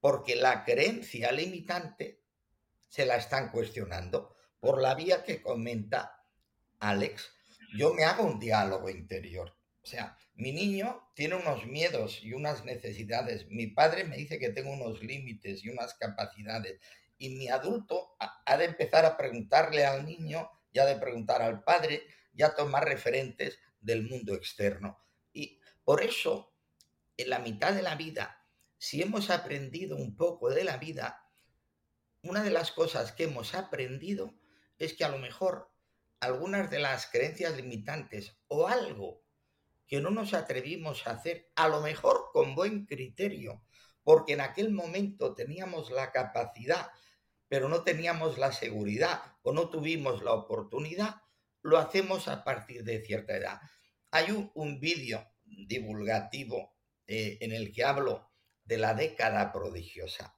porque 0.00 0.36
la 0.36 0.64
creencia 0.64 1.32
limitante 1.32 2.20
se 2.88 3.06
la 3.06 3.16
están 3.16 3.50
cuestionando 3.50 4.36
por 4.60 4.80
la 4.82 4.94
vía 4.94 5.24
que 5.24 5.40
comenta 5.40 6.22
Alex. 6.78 7.32
Yo 7.74 7.94
me 7.94 8.04
hago 8.04 8.24
un 8.24 8.38
diálogo 8.38 8.90
interior. 8.90 9.56
O 9.82 9.86
sea, 9.86 10.16
mi 10.34 10.52
niño 10.52 11.10
tiene 11.14 11.36
unos 11.36 11.66
miedos 11.66 12.22
y 12.22 12.34
unas 12.34 12.64
necesidades. 12.64 13.48
Mi 13.48 13.68
padre 13.68 14.04
me 14.04 14.16
dice 14.16 14.38
que 14.38 14.50
tengo 14.50 14.70
unos 14.70 15.02
límites 15.02 15.64
y 15.64 15.70
unas 15.70 15.94
capacidades. 15.94 16.78
Y 17.16 17.30
mi 17.30 17.48
adulto 17.48 18.14
ha 18.18 18.56
de 18.56 18.66
empezar 18.66 19.04
a 19.06 19.16
preguntarle 19.16 19.84
al 19.84 20.04
niño, 20.04 20.48
ya 20.72 20.86
de 20.86 20.96
preguntar 20.96 21.42
al 21.42 21.62
padre, 21.62 22.02
ya 22.32 22.54
tomar 22.54 22.84
referentes 22.84 23.58
del 23.80 24.08
mundo 24.08 24.34
externo. 24.34 25.04
Y 25.32 25.60
por 25.84 26.02
eso, 26.02 26.54
en 27.16 27.30
la 27.30 27.38
mitad 27.38 27.72
de 27.72 27.82
la 27.82 27.94
vida, 27.94 28.46
si 28.78 29.02
hemos 29.02 29.30
aprendido 29.30 29.96
un 29.96 30.16
poco 30.16 30.50
de 30.50 30.64
la 30.64 30.76
vida, 30.76 31.28
una 32.22 32.42
de 32.42 32.50
las 32.50 32.72
cosas 32.72 33.12
que 33.12 33.24
hemos 33.24 33.54
aprendido 33.54 34.34
es 34.78 34.94
que 34.94 35.04
a 35.04 35.08
lo 35.08 35.18
mejor 35.18 35.70
algunas 36.20 36.70
de 36.70 36.78
las 36.78 37.06
creencias 37.06 37.56
limitantes 37.56 38.36
o 38.48 38.68
algo 38.68 39.22
que 39.86 40.00
no 40.00 40.10
nos 40.10 40.34
atrevimos 40.34 41.06
a 41.06 41.12
hacer, 41.12 41.50
a 41.56 41.68
lo 41.68 41.80
mejor 41.80 42.30
con 42.32 42.54
buen 42.54 42.86
criterio, 42.86 43.64
porque 44.02 44.32
en 44.34 44.40
aquel 44.40 44.72
momento 44.72 45.34
teníamos 45.34 45.90
la 45.90 46.12
capacidad, 46.12 46.90
pero 47.52 47.68
no 47.68 47.84
teníamos 47.84 48.38
la 48.38 48.50
seguridad 48.50 49.20
o 49.42 49.52
no 49.52 49.68
tuvimos 49.68 50.22
la 50.22 50.32
oportunidad, 50.32 51.16
lo 51.60 51.76
hacemos 51.76 52.26
a 52.28 52.44
partir 52.44 52.82
de 52.82 53.04
cierta 53.04 53.36
edad. 53.36 53.60
Hay 54.10 54.50
un, 54.54 54.80
vídeo 54.80 55.30
divulgativo 55.44 56.74
eh, 57.06 57.36
en 57.42 57.52
el 57.52 57.70
que 57.70 57.84
hablo 57.84 58.32
de 58.64 58.78
la 58.78 58.94
década 58.94 59.52
prodigiosa. 59.52 60.34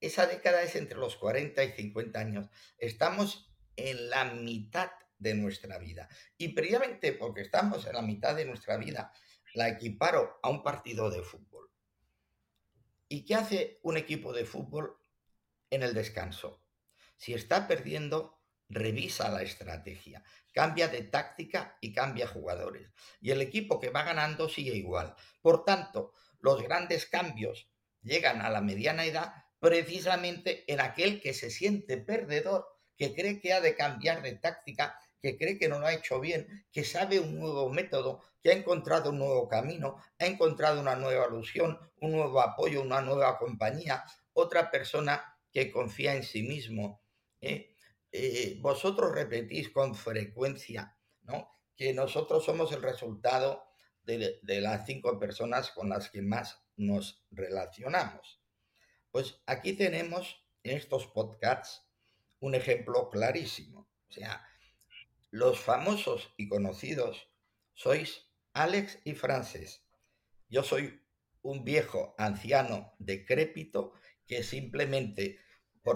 Esa 0.00 0.26
década 0.26 0.60
es 0.62 0.74
entre 0.74 0.98
los 0.98 1.14
40 1.14 1.62
y 1.62 1.70
50 1.70 2.18
años. 2.18 2.50
Estamos 2.78 3.54
en 3.76 4.10
la 4.10 4.24
mitad 4.24 4.90
de 5.18 5.34
nuestra 5.34 5.78
vida. 5.78 6.08
Y 6.36 6.48
previamente, 6.48 7.12
porque 7.12 7.42
estamos 7.42 7.86
en 7.86 7.92
la 7.92 8.02
mitad 8.02 8.34
de 8.34 8.44
nuestra 8.44 8.76
vida, 8.76 9.12
la 9.54 9.68
equiparo 9.68 10.40
a 10.42 10.50
un 10.50 10.64
partido 10.64 11.10
de 11.10 11.22
fútbol. 11.22 11.70
¿Y 13.08 13.24
qué 13.24 13.36
hace 13.36 13.78
un 13.84 13.96
equipo 13.96 14.32
de 14.32 14.44
fútbol 14.44 14.97
en 15.70 15.82
el 15.82 15.94
descanso? 15.94 16.62
Si 17.16 17.34
está 17.34 17.66
perdiendo, 17.66 18.40
revisa 18.68 19.28
la 19.28 19.42
estrategia 19.42 20.22
cambia 20.58 20.88
de 20.88 21.02
táctica 21.02 21.78
y 21.80 21.92
cambia 21.92 22.26
jugadores. 22.26 22.90
Y 23.20 23.30
el 23.30 23.40
equipo 23.42 23.78
que 23.78 23.90
va 23.90 24.02
ganando 24.02 24.48
sigue 24.48 24.74
igual. 24.74 25.14
Por 25.40 25.64
tanto, 25.64 26.14
los 26.40 26.60
grandes 26.64 27.06
cambios 27.06 27.70
llegan 28.02 28.42
a 28.42 28.50
la 28.50 28.60
mediana 28.60 29.04
edad 29.04 29.32
precisamente 29.60 30.64
en 30.66 30.80
aquel 30.80 31.20
que 31.20 31.32
se 31.32 31.50
siente 31.50 31.96
perdedor, 31.96 32.66
que 32.96 33.14
cree 33.14 33.40
que 33.40 33.52
ha 33.52 33.60
de 33.60 33.76
cambiar 33.76 34.20
de 34.20 34.34
táctica, 34.34 34.98
que 35.20 35.38
cree 35.38 35.60
que 35.60 35.68
no 35.68 35.78
lo 35.78 35.86
ha 35.86 35.92
hecho 35.92 36.18
bien, 36.18 36.66
que 36.72 36.82
sabe 36.82 37.20
un 37.20 37.38
nuevo 37.38 37.68
método, 37.70 38.20
que 38.42 38.50
ha 38.50 38.54
encontrado 38.54 39.10
un 39.10 39.18
nuevo 39.18 39.48
camino, 39.48 40.02
ha 40.18 40.26
encontrado 40.26 40.80
una 40.80 40.96
nueva 40.96 41.26
alusión, 41.26 41.78
un 42.00 42.10
nuevo 42.10 42.40
apoyo, 42.40 42.82
una 42.82 43.00
nueva 43.00 43.38
compañía, 43.38 44.04
otra 44.32 44.72
persona 44.72 45.37
que 45.52 45.70
confía 45.70 46.14
en 46.14 46.22
sí 46.22 46.42
mismo. 46.42 47.02
¿eh? 47.40 47.74
Eh, 48.12 48.58
vosotros 48.60 49.12
repetís 49.14 49.70
con 49.70 49.94
frecuencia, 49.94 50.96
¿no? 51.22 51.50
Que 51.76 51.92
nosotros 51.92 52.44
somos 52.44 52.72
el 52.72 52.82
resultado 52.82 53.64
de, 54.02 54.40
de, 54.42 54.60
las 54.60 54.86
cinco 54.86 55.18
personas 55.18 55.70
con 55.70 55.90
las 55.90 56.10
que 56.10 56.22
más 56.22 56.62
nos 56.76 57.26
relacionamos. 57.30 58.40
Pues 59.10 59.40
aquí 59.46 59.74
tenemos 59.74 60.44
en 60.62 60.76
estos 60.76 61.06
podcasts 61.06 61.86
un 62.40 62.54
ejemplo 62.54 63.10
clarísimo. 63.10 63.90
O 64.08 64.12
sea, 64.12 64.46
los 65.30 65.60
famosos 65.60 66.32
y 66.36 66.48
conocidos 66.48 67.28
sois 67.74 68.26
Alex 68.54 68.98
y 69.04 69.14
Frances. 69.14 69.84
Yo 70.48 70.62
soy 70.62 71.02
un 71.42 71.64
viejo 71.64 72.14
anciano 72.18 72.94
decrépito 72.98 73.92
que 74.28 74.42
simplemente... 74.42 75.38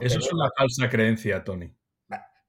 Eso 0.00 0.18
es 0.18 0.32
una 0.32 0.48
falsa 0.56 0.88
creencia, 0.88 1.44
Tony. 1.44 1.72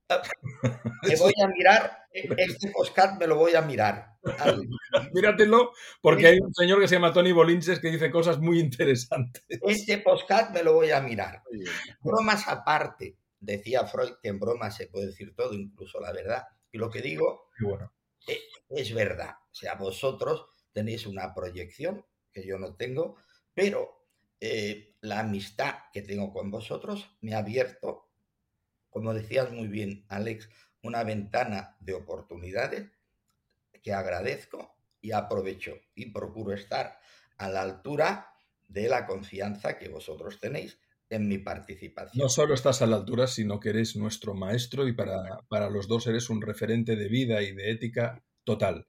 Me 1.02 1.16
voy 1.16 1.32
a 1.42 1.48
mirar, 1.48 1.98
este 2.12 2.70
postcard 2.70 3.18
me 3.18 3.26
lo 3.26 3.36
voy 3.36 3.54
a 3.54 3.62
mirar. 3.62 4.16
Míratelo, 5.12 5.72
porque 6.00 6.26
hay 6.26 6.38
un 6.38 6.54
señor 6.54 6.80
que 6.80 6.88
se 6.88 6.96
llama 6.96 7.12
Tony 7.12 7.32
Bolinches 7.32 7.80
que 7.80 7.90
dice 7.90 8.10
cosas 8.10 8.38
muy 8.38 8.60
interesantes. 8.60 9.42
Este 9.48 9.98
postcard 9.98 10.50
me 10.52 10.62
lo 10.62 10.74
voy 10.74 10.90
a 10.90 11.00
mirar. 11.00 11.42
Bromas 12.02 12.46
aparte, 12.48 13.18
decía 13.40 13.86
Freud 13.86 14.14
que 14.22 14.28
en 14.28 14.38
bromas 14.38 14.76
se 14.76 14.86
puede 14.86 15.06
decir 15.06 15.34
todo, 15.34 15.54
incluso 15.54 16.00
la 16.00 16.12
verdad. 16.12 16.44
Y 16.70 16.78
lo 16.78 16.90
que 16.90 17.00
digo 17.00 17.48
eh, 18.26 18.40
es 18.68 18.94
verdad. 18.94 19.34
O 19.50 19.54
sea, 19.54 19.74
vosotros 19.74 20.46
tenéis 20.72 21.06
una 21.06 21.34
proyección 21.34 22.04
que 22.32 22.46
yo 22.46 22.58
no 22.58 22.76
tengo, 22.76 23.16
pero 23.54 24.03
eh, 24.44 24.96
la 25.00 25.20
amistad 25.20 25.74
que 25.92 26.02
tengo 26.02 26.32
con 26.32 26.50
vosotros 26.50 27.08
me 27.20 27.34
ha 27.34 27.38
abierto 27.38 28.04
como 28.94 29.12
decías 29.12 29.50
muy 29.50 29.66
bien, 29.66 30.04
Alex, 30.08 30.48
una 30.80 31.02
ventana 31.02 31.76
de 31.80 31.94
oportunidades 31.94 32.92
que 33.82 33.92
agradezco 33.92 34.72
y 35.00 35.10
aprovecho 35.10 35.74
y 35.96 36.12
procuro 36.12 36.54
estar 36.54 37.00
a 37.36 37.48
la 37.48 37.62
altura 37.62 38.30
de 38.68 38.88
la 38.88 39.04
confianza 39.04 39.78
que 39.78 39.88
vosotros 39.88 40.38
tenéis 40.38 40.78
en 41.10 41.26
mi 41.26 41.38
participación. 41.38 42.22
No 42.22 42.28
solo 42.28 42.54
estás 42.54 42.82
a 42.82 42.86
la 42.86 42.94
altura, 42.94 43.26
sino 43.26 43.58
que 43.58 43.70
eres 43.70 43.96
nuestro 43.96 44.34
maestro 44.34 44.86
y 44.86 44.92
para, 44.92 45.40
para 45.48 45.70
los 45.70 45.88
dos 45.88 46.06
eres 46.06 46.30
un 46.30 46.40
referente 46.40 46.94
de 46.94 47.08
vida 47.08 47.42
y 47.42 47.52
de 47.52 47.72
ética 47.72 48.24
total. 48.44 48.86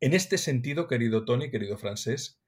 En 0.00 0.14
este 0.14 0.38
sentido, 0.38 0.88
querido 0.88 1.26
Tony, 1.26 1.50
querido 1.50 1.76
Francés, 1.76 2.41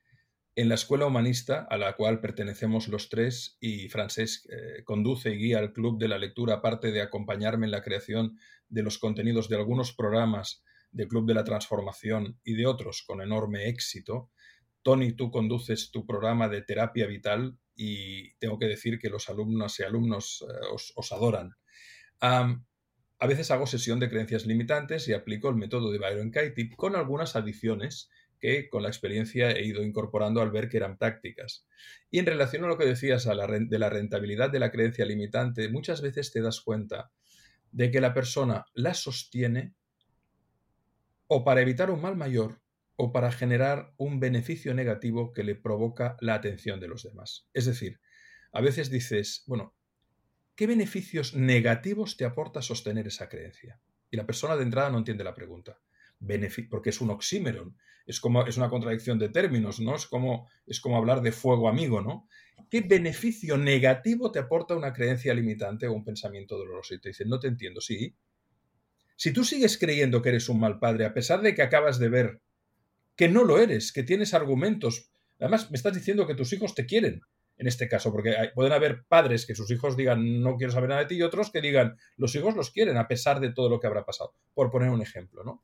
en 0.57 0.69
la 0.69 0.77
escuela 0.77 1.07
humanista, 1.07 1.67
a 1.69 1.77
la 1.77 1.97
cual 1.97 2.21
pertenecemos 2.21 2.89
los 2.89 3.09
tres, 3.09 3.57
y 3.61 3.89
Francés 3.89 4.49
eh, 4.51 4.85
conduce 4.85 5.31
y 5.33 5.39
guía 5.39 5.59
el 5.59 5.73
club 5.73 5.99
de 5.99 6.09
la 6.09 6.19
lectura, 6.19 6.55
aparte 6.55 6.93
de 6.93 7.03
acompañarme 7.03 7.67
en 7.67 7.73
la 7.73 7.83
creación 7.83 8.39
de 8.69 8.83
los 8.83 8.99
contenidos 8.99 9.49
de 9.49 9.57
algunos 9.57 9.93
programas 9.93 10.63
del 10.93 11.09
Club 11.09 11.27
de 11.27 11.35
la 11.35 11.45
Transformación 11.45 12.39
y 12.45 12.55
de 12.55 12.67
otros 12.67 13.03
con 13.03 13.21
enorme 13.21 13.69
éxito. 13.69 14.31
Tony, 14.83 15.13
tú 15.13 15.31
conduces 15.31 15.91
tu 15.91 16.07
programa 16.07 16.49
de 16.49 16.63
terapia 16.63 17.07
vital 17.07 17.59
y 17.75 18.35
tengo 18.35 18.59
que 18.59 18.67
decir 18.67 18.99
que 19.01 19.11
los 19.11 19.29
alumnos 19.29 19.81
y 19.81 19.83
alumnos 19.83 20.45
eh, 20.49 20.67
os, 20.73 21.13
adoran. 21.13 21.57
a 22.21 23.27
veces 23.27 23.51
hago 23.51 23.67
sesión 23.67 23.99
de 23.99 24.09
creencias 24.09 24.47
limitantes 24.47 25.09
y 25.09 25.15
aplico 25.15 25.49
el 25.49 25.57
método 25.57 25.91
de 25.91 25.99
Byron 25.99 26.31
Katie 26.31 26.71
con 26.77 26.95
algunas 26.95 27.35
adiciones 27.35 28.09
que 28.45 28.69
con 28.69 28.83
la 28.83 28.91
experiencia 28.91 29.53
he 29.53 29.65
ido 29.65 29.83
incorporando 29.83 30.43
al 30.43 30.51
ver 30.51 30.69
que 30.69 30.77
eran 30.77 30.99
prácticas. 30.99 31.67
Y 32.11 32.19
en 32.19 32.27
relación 32.27 32.63
a 32.63 32.67
lo 32.67 32.77
que 32.77 32.85
decías 32.85 33.25
de 33.25 33.79
la 33.79 33.89
rentabilidad 33.89 34.51
de 34.51 34.59
la 34.59 34.71
creencia 34.71 35.07
limitante, 35.07 35.71
muchas 35.71 36.03
veces 36.03 36.31
te 36.31 36.43
das 36.43 36.61
cuenta 36.61 37.11
de 37.73 37.91
que 37.91 38.03
la 38.03 38.13
persona 38.13 38.67
la 38.75 38.93
sostiene 38.93 39.73
o 41.27 41.43
para 41.43 41.63
evitar 41.63 41.91
un 41.91 42.03
mal 42.03 42.17
mayor 42.17 42.61
o 42.97 43.13
para 43.13 43.33
generar 43.33 43.95
un 43.97 44.21
beneficio 44.21 44.75
negativo 44.75 45.33
que 45.33 45.43
le 45.43 45.55
provoca 45.55 46.19
la 46.21 46.35
atención 46.35 46.81
de 46.81 46.89
los 46.89 47.03
demás. 47.03 47.49
Es 47.55 47.65
decir, 47.65 47.99
a 48.53 48.61
veces 48.61 48.91
dices, 48.91 49.43
bueno, 49.47 49.75
¿qué 50.55 50.67
beneficios 50.67 51.35
negativos 51.35 52.19
te 52.19 52.27
aporta 52.27 52.61
sostener 52.61 53.07
esa 53.07 53.31
creencia? 53.31 53.81
Y 54.11 54.19
la 54.19 54.27
persona 54.27 54.55
de 54.55 54.65
entrada 54.65 54.91
no 54.91 54.99
entiende 54.99 55.25
la 55.25 55.35
pregunta, 55.35 55.81
porque 56.69 56.91
es 56.91 57.01
un 57.01 57.09
oxímeron, 57.09 57.79
es 58.07 58.21
como 58.21 58.45
es 58.47 58.57
una 58.57 58.69
contradicción 58.69 59.19
de 59.19 59.29
términos, 59.29 59.81
¿no? 59.81 59.95
Es 59.95 60.07
como, 60.07 60.49
es 60.67 60.81
como 60.81 60.97
hablar 60.97 61.23
de 61.23 61.33
fuego 61.33 61.69
amigo, 61.69 62.01
¿no? 62.01 62.29
¿Qué 62.71 62.83
beneficio 62.83 63.57
negativo 63.57 64.31
te 64.31 64.39
aporta 64.39 64.77
una 64.77 64.93
creencia 64.93 65.35
limitante 65.35 65.87
o 65.87 65.93
un 65.93 66.05
pensamiento 66.05 66.57
doloroso? 66.57 66.95
Y 66.95 67.01
te 67.01 67.11
dicen, 67.11 67.29
no 67.29 67.39
te 67.39 67.49
entiendo, 67.49 67.81
sí. 67.81 68.15
Si 69.17 69.33
tú 69.33 69.45
sigues 69.45 69.79
creyendo 69.79 70.23
que 70.23 70.31
eres 70.31 70.49
un 70.49 70.61
mal 70.61 70.79
padre, 70.79 71.05
a 71.05 71.15
pesar 71.15 71.41
de 71.41 71.55
que 71.55 71.63
acabas 71.63 71.99
de 71.99 72.09
ver 72.09 72.41
que 73.17 73.29
no 73.29 73.45
lo 73.45 73.59
eres, 73.59 73.93
que 73.93 74.03
tienes 74.03 74.35
argumentos, 74.35 75.11
además 75.39 75.71
me 75.71 75.77
estás 75.77 75.95
diciendo 75.95 76.27
que 76.27 76.35
tus 76.35 76.53
hijos 76.53 76.75
te 76.75 76.85
quieren, 76.85 77.23
en 77.57 77.67
este 77.69 77.89
caso, 77.89 78.11
porque 78.11 78.35
pueden 78.55 78.73
haber 78.73 79.05
padres 79.07 79.47
que 79.47 79.55
sus 79.55 79.71
hijos 79.71 79.97
digan 79.97 80.43
no 80.43 80.57
quiero 80.57 80.73
saber 80.73 80.89
nada 80.89 81.03
de 81.03 81.07
ti 81.07 81.15
y 81.17 81.23
otros 81.23 81.51
que 81.51 81.61
digan 81.61 81.97
los 82.17 82.35
hijos 82.35 82.57
los 82.57 82.71
quieren 82.71 82.97
a 82.97 83.07
pesar 83.07 83.39
de 83.39 83.53
todo 83.53 83.69
lo 83.69 83.79
que 83.79 83.87
habrá 83.87 84.05
pasado, 84.05 84.35
por 84.53 84.71
poner 84.71 84.91
un 84.91 85.03
ejemplo, 85.03 85.45
¿no? 85.45 85.63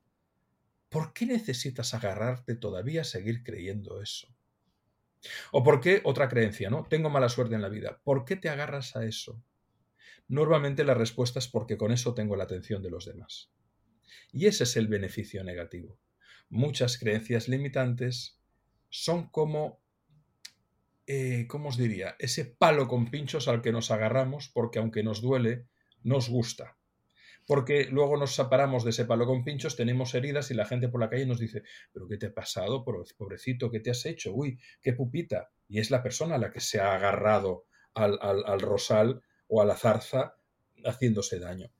¿Por 0.91 1.13
qué 1.13 1.25
necesitas 1.25 1.95
agarrarte 1.95 2.57
todavía 2.57 3.03
a 3.03 3.05
seguir 3.05 3.45
creyendo 3.45 4.03
eso? 4.03 4.27
¿O 5.53 5.63
por 5.63 5.81
qué 5.81 6.03
otra 6.05 6.29
creencia, 6.29 6.69
¿no? 6.69 6.85
Tengo 6.85 7.11
mala 7.11 7.29
suerte 7.29 7.55
en 7.55 7.63
la 7.63 7.69
vida. 7.69 8.01
¿Por 8.03 8.25
qué 8.25 8.35
te 8.35 8.49
agarras 8.49 8.97
a 8.97 9.05
eso? 9.05 9.41
Normalmente 10.27 10.83
la 10.83 10.95
respuesta 10.95 11.39
es 11.39 11.47
porque 11.47 11.77
con 11.77 11.93
eso 11.93 12.13
tengo 12.13 12.35
la 12.35 12.45
atención 12.45 12.83
de 12.83 12.91
los 12.91 13.07
demás. 13.07 13.53
Y 14.33 14.47
ese 14.47 14.65
es 14.65 14.77
el 14.77 14.89
beneficio 14.89 15.45
negativo. 15.45 16.01
Muchas 16.49 16.99
creencias 16.99 17.47
limitantes 17.47 18.41
son 18.89 19.29
como, 19.29 19.81
eh, 21.07 21.47
¿cómo 21.49 21.69
os 21.69 21.77
diría? 21.77 22.17
Ese 22.19 22.45
palo 22.45 22.89
con 22.89 23.13
pinchos 23.13 23.47
al 23.47 23.63
que 23.63 23.71
nos 23.71 23.93
agarramos 23.93 24.49
porque 24.49 24.81
aunque 24.81 25.05
nos 25.05 25.23
duele, 25.23 25.69
nos 26.03 26.29
gusta 26.29 26.80
porque 27.51 27.87
luego 27.87 28.17
nos 28.17 28.37
separamos 28.37 28.85
de 28.85 28.91
ese 28.91 29.07
palo 29.07 29.27
con 29.27 29.43
pinchos, 29.43 29.75
tenemos 29.75 30.15
heridas 30.15 30.53
y 30.53 30.55
la 30.55 30.67
gente 30.67 30.89
por 30.89 31.01
la 31.01 31.11
calle 31.11 31.27
nos 31.27 31.41
dice, 31.41 31.65
pero 31.93 32.07
¿qué 32.07 32.17
te 32.17 32.27
ha 32.27 32.33
pasado, 32.33 32.85
pobrecito? 32.85 33.73
¿Qué 33.73 33.81
te 33.81 33.91
has 33.91 34.07
hecho? 34.07 34.33
Uy, 34.33 34.61
qué 34.81 34.93
pupita. 34.93 35.51
Y 35.67 35.81
es 35.81 35.91
la 35.91 36.01
persona 36.01 36.37
a 36.37 36.39
la 36.39 36.53
que 36.53 36.61
se 36.61 36.79
ha 36.79 36.95
agarrado 36.95 37.65
al, 37.93 38.21
al 38.23 38.61
rosal 38.61 39.21
o 39.49 39.61
a 39.61 39.65
la 39.65 39.75
zarza 39.75 40.37
haciéndose 40.85 41.41
daño. 41.41 41.73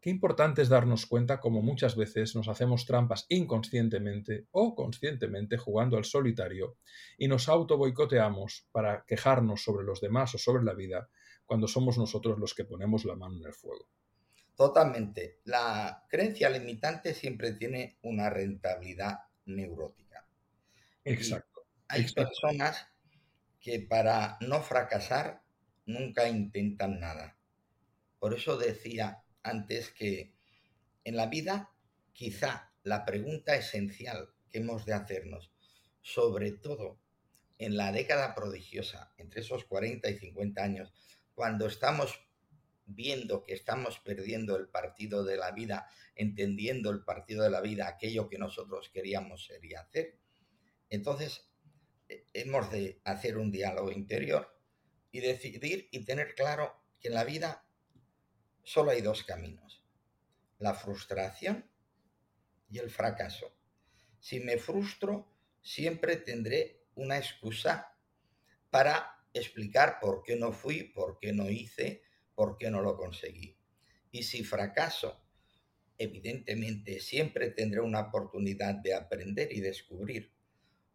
Qué 0.00 0.10
importante 0.10 0.60
es 0.60 0.68
darnos 0.68 1.06
cuenta 1.06 1.38
como 1.38 1.62
muchas 1.62 1.94
veces 1.94 2.34
nos 2.34 2.48
hacemos 2.48 2.84
trampas 2.84 3.26
inconscientemente 3.28 4.48
o 4.50 4.74
conscientemente 4.74 5.56
jugando 5.56 5.98
al 5.98 6.04
solitario 6.04 6.78
y 7.16 7.28
nos 7.28 7.48
auto 7.48 7.78
boicoteamos 7.78 8.66
para 8.72 9.04
quejarnos 9.06 9.62
sobre 9.62 9.84
los 9.84 10.00
demás 10.00 10.34
o 10.34 10.38
sobre 10.38 10.64
la 10.64 10.74
vida 10.74 11.08
cuando 11.46 11.68
somos 11.68 11.96
nosotros 11.96 12.40
los 12.40 12.54
que 12.54 12.64
ponemos 12.64 13.04
la 13.04 13.14
mano 13.14 13.36
en 13.36 13.46
el 13.46 13.52
fuego. 13.52 13.86
Totalmente. 14.56 15.40
La 15.44 16.04
creencia 16.08 16.50
limitante 16.50 17.14
siempre 17.14 17.52
tiene 17.52 17.98
una 18.02 18.30
rentabilidad 18.30 19.20
neurótica. 19.46 20.26
Exacto. 21.04 21.66
hay 21.88 22.10
personas 22.12 22.86
que 23.58 23.80
para 23.80 24.38
no 24.40 24.62
fracasar 24.62 25.42
nunca 25.86 26.28
intentan 26.28 27.00
nada. 27.00 27.36
Por 28.18 28.34
eso 28.34 28.56
decía 28.56 29.24
antes 29.42 29.90
que 29.90 30.32
en 31.04 31.16
la 31.16 31.26
vida 31.26 31.70
quizá 32.12 32.72
la 32.84 33.04
pregunta 33.04 33.56
esencial 33.56 34.30
que 34.48 34.58
hemos 34.58 34.84
de 34.86 34.94
hacernos, 34.94 35.50
sobre 36.02 36.52
todo 36.52 36.98
en 37.58 37.76
la 37.76 37.92
década 37.92 38.34
prodigiosa, 38.34 39.12
entre 39.16 39.40
esos 39.40 39.64
40 39.64 40.08
y 40.10 40.18
50 40.18 40.62
años, 40.62 40.92
cuando 41.34 41.66
estamos 41.66 42.20
viendo 42.86 43.42
que 43.42 43.54
estamos 43.54 43.98
perdiendo 44.00 44.56
el 44.56 44.68
partido 44.68 45.24
de 45.24 45.36
la 45.36 45.52
vida, 45.52 45.88
entendiendo 46.14 46.90
el 46.90 47.04
partido 47.04 47.42
de 47.42 47.50
la 47.50 47.60
vida, 47.60 47.88
aquello 47.88 48.28
que 48.28 48.38
nosotros 48.38 48.90
queríamos 48.92 49.46
sería 49.46 49.80
hacer, 49.80 50.18
entonces 50.90 51.48
eh, 52.08 52.26
hemos 52.32 52.70
de 52.70 53.00
hacer 53.04 53.38
un 53.38 53.50
diálogo 53.50 53.90
interior 53.90 54.54
y 55.10 55.20
decidir 55.20 55.88
y 55.90 56.04
tener 56.04 56.34
claro 56.34 56.74
que 57.00 57.08
en 57.08 57.14
la 57.14 57.24
vida 57.24 57.66
solo 58.62 58.90
hay 58.90 59.00
dos 59.00 59.24
caminos, 59.24 59.84
la 60.58 60.74
frustración 60.74 61.70
y 62.70 62.78
el 62.78 62.90
fracaso. 62.90 63.54
Si 64.20 64.40
me 64.40 64.56
frustro, 64.56 65.32
siempre 65.60 66.16
tendré 66.16 66.84
una 66.94 67.18
excusa 67.18 67.96
para 68.70 69.26
explicar 69.34 69.98
por 70.00 70.22
qué 70.22 70.36
no 70.36 70.52
fui, 70.52 70.84
por 70.84 71.18
qué 71.18 71.32
no 71.32 71.48
hice, 71.50 72.02
por 72.34 72.56
qué 72.58 72.70
no 72.70 72.82
lo 72.82 72.96
conseguí. 72.96 73.56
Y 74.10 74.24
si 74.24 74.44
fracaso, 74.44 75.22
evidentemente 75.98 77.00
siempre 77.00 77.50
tendré 77.50 77.80
una 77.80 78.00
oportunidad 78.00 78.74
de 78.74 78.94
aprender 78.94 79.52
y 79.52 79.60
descubrir 79.60 80.32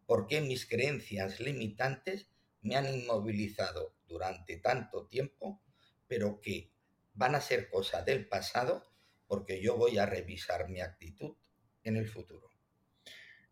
por 0.06 0.26
qué 0.26 0.40
mis 0.40 0.66
creencias 0.66 1.40
limitantes 1.40 2.28
me 2.62 2.76
han 2.76 2.92
inmovilizado 2.92 3.94
durante 4.06 4.56
tanto 4.56 5.06
tiempo, 5.06 5.62
pero 6.06 6.40
que 6.40 6.72
van 7.14 7.34
a 7.34 7.40
ser 7.40 7.68
cosa 7.68 8.02
del 8.02 8.26
pasado 8.28 8.84
porque 9.26 9.60
yo 9.60 9.76
voy 9.76 9.98
a 9.98 10.06
revisar 10.06 10.68
mi 10.68 10.80
actitud 10.80 11.36
en 11.84 11.96
el 11.96 12.08
futuro. 12.08 12.50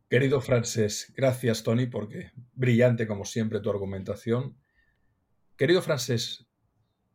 Querido 0.08 0.40
Francés, 0.40 1.12
gracias 1.16 1.62
Tony 1.62 1.86
porque 1.86 2.30
brillante 2.52 3.06
como 3.06 3.24
siempre 3.24 3.60
tu 3.60 3.70
argumentación. 3.70 4.56
Querido 5.56 5.82
Francés, 5.82 6.45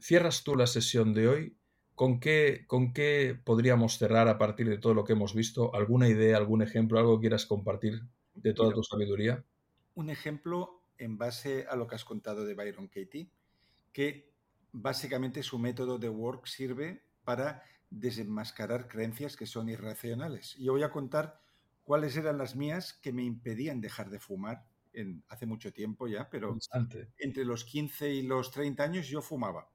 cierras 0.01 0.43
tú 0.43 0.55
la 0.55 0.67
sesión 0.67 1.13
de 1.13 1.27
hoy. 1.27 1.57
¿Con 1.95 2.19
qué, 2.19 2.65
¿Con 2.67 2.93
qué 2.93 3.39
podríamos 3.43 3.97
cerrar 3.97 4.27
a 4.27 4.37
partir 4.37 4.67
de 4.67 4.79
todo 4.79 4.93
lo 4.93 5.03
que 5.03 5.13
hemos 5.13 5.35
visto? 5.35 5.75
¿Alguna 5.75 6.09
idea, 6.09 6.37
algún 6.37 6.61
ejemplo, 6.61 6.97
algo 6.99 7.17
que 7.17 7.23
quieras 7.23 7.45
compartir 7.45 8.01
de 8.33 8.53
toda 8.53 8.73
tu 8.73 8.83
sabiduría? 8.83 9.45
Un 9.93 10.09
ejemplo 10.09 10.83
en 10.97 11.17
base 11.17 11.65
a 11.69 11.75
lo 11.75 11.87
que 11.87 11.95
has 11.95 12.05
contado 12.05 12.43
de 12.45 12.55
Byron 12.55 12.87
Katie, 12.87 13.29
que 13.93 14.33
básicamente 14.71 15.43
su 15.43 15.59
método 15.59 15.99
de 15.99 16.09
work 16.09 16.47
sirve 16.47 17.03
para 17.23 17.63
desenmascarar 17.91 18.87
creencias 18.87 19.35
que 19.35 19.45
son 19.45 19.69
irracionales. 19.69 20.55
Yo 20.57 20.71
voy 20.71 20.83
a 20.83 20.91
contar 20.91 21.41
cuáles 21.83 22.17
eran 22.17 22.37
las 22.37 22.55
mías 22.55 22.93
que 22.93 23.11
me 23.11 23.23
impedían 23.23 23.81
dejar 23.81 24.09
de 24.09 24.19
fumar 24.19 24.65
en, 24.93 25.23
hace 25.27 25.45
mucho 25.45 25.71
tiempo 25.71 26.07
ya, 26.07 26.29
pero 26.29 26.57
entre 27.17 27.45
los 27.45 27.63
15 27.65 28.09
y 28.09 28.21
los 28.23 28.51
30 28.51 28.83
años 28.83 29.07
yo 29.07 29.21
fumaba 29.21 29.69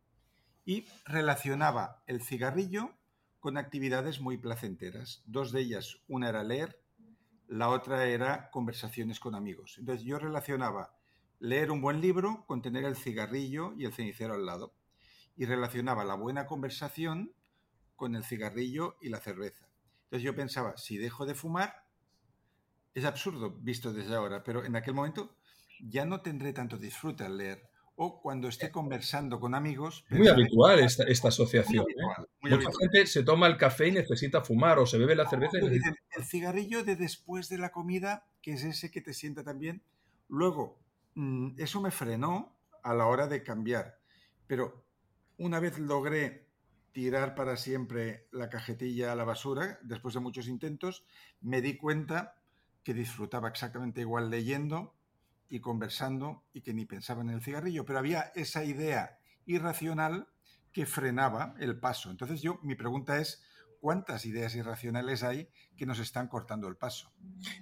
y 0.66 0.84
relacionaba 1.06 2.02
el 2.06 2.20
cigarrillo 2.20 2.90
con 3.38 3.56
actividades 3.56 4.20
muy 4.20 4.36
placenteras. 4.36 5.22
Dos 5.24 5.52
de 5.52 5.60
ellas, 5.60 5.98
una 6.08 6.28
era 6.28 6.42
leer, 6.42 6.82
la 7.46 7.70
otra 7.70 8.04
era 8.06 8.50
conversaciones 8.50 9.20
con 9.20 9.36
amigos. 9.36 9.76
Entonces 9.78 10.04
yo 10.04 10.18
relacionaba 10.18 10.92
leer 11.38 11.70
un 11.70 11.80
buen 11.80 12.00
libro 12.00 12.44
con 12.46 12.60
tener 12.60 12.84
el 12.84 12.96
cigarrillo 12.96 13.74
y 13.78 13.84
el 13.84 13.94
cenicero 13.94 14.34
al 14.34 14.44
lado. 14.44 14.74
Y 15.36 15.44
relacionaba 15.44 16.04
la 16.04 16.14
buena 16.14 16.46
conversación 16.46 17.32
con 17.94 18.16
el 18.16 18.24
cigarrillo 18.24 18.96
y 19.00 19.08
la 19.08 19.20
cerveza. 19.20 19.68
Entonces 20.04 20.24
yo 20.24 20.34
pensaba, 20.34 20.76
si 20.76 20.98
dejo 20.98 21.26
de 21.26 21.34
fumar, 21.36 21.86
es 22.92 23.04
absurdo 23.04 23.52
visto 23.60 23.92
desde 23.92 24.16
ahora, 24.16 24.42
pero 24.42 24.64
en 24.64 24.74
aquel 24.74 24.94
momento 24.94 25.36
ya 25.78 26.04
no 26.04 26.22
tendré 26.22 26.52
tanto 26.52 26.76
disfrute 26.76 27.24
al 27.24 27.36
leer 27.36 27.70
o 27.96 28.20
cuando 28.20 28.48
esté 28.48 28.70
conversando 28.70 29.40
con 29.40 29.54
amigos. 29.54 30.04
Muy 30.10 30.28
habitual 30.28 30.80
esta, 30.80 31.04
esta 31.04 31.28
asociación. 31.28 31.86
¿eh? 31.88 32.24
Mucha 32.42 32.70
gente 32.78 33.06
se 33.06 33.22
toma 33.22 33.46
el 33.46 33.56
café 33.56 33.88
y 33.88 33.92
necesita 33.92 34.42
fumar 34.42 34.78
o 34.78 34.86
se 34.86 34.98
bebe 34.98 35.16
la 35.16 35.28
cerveza. 35.28 35.58
Y 35.58 35.80
El 36.16 36.24
cigarrillo 36.24 36.84
de 36.84 36.96
después 36.96 37.48
de 37.48 37.58
la 37.58 37.72
comida, 37.72 38.26
que 38.42 38.52
es 38.52 38.64
ese 38.64 38.90
que 38.90 39.00
te 39.00 39.14
sienta 39.14 39.42
también. 39.42 39.82
Luego, 40.28 40.78
mm, 41.14 41.54
eso 41.58 41.80
me 41.80 41.90
frenó 41.90 42.54
a 42.82 42.92
la 42.92 43.06
hora 43.06 43.28
de 43.28 43.42
cambiar. 43.42 43.98
Pero 44.46 44.84
una 45.38 45.58
vez 45.58 45.78
logré 45.78 46.46
tirar 46.92 47.34
para 47.34 47.56
siempre 47.56 48.28
la 48.30 48.50
cajetilla 48.50 49.12
a 49.12 49.16
la 49.16 49.24
basura, 49.24 49.78
después 49.82 50.14
de 50.14 50.20
muchos 50.20 50.48
intentos, 50.48 51.04
me 51.40 51.62
di 51.62 51.76
cuenta 51.76 52.36
que 52.82 52.94
disfrutaba 52.94 53.48
exactamente 53.48 54.02
igual 54.02 54.30
leyendo 54.30 54.95
y 55.48 55.60
conversando 55.60 56.44
y 56.52 56.62
que 56.62 56.74
ni 56.74 56.84
pensaban 56.84 57.28
en 57.28 57.36
el 57.36 57.42
cigarrillo, 57.42 57.84
pero 57.84 57.98
había 57.98 58.32
esa 58.34 58.64
idea 58.64 59.18
irracional 59.46 60.28
que 60.72 60.86
frenaba 60.86 61.54
el 61.58 61.78
paso. 61.78 62.10
Entonces 62.10 62.42
yo, 62.42 62.58
mi 62.62 62.74
pregunta 62.74 63.18
es, 63.18 63.42
¿cuántas 63.80 64.26
ideas 64.26 64.54
irracionales 64.54 65.22
hay 65.22 65.48
que 65.76 65.86
nos 65.86 65.98
están 65.98 66.28
cortando 66.28 66.68
el 66.68 66.76
paso? 66.76 67.12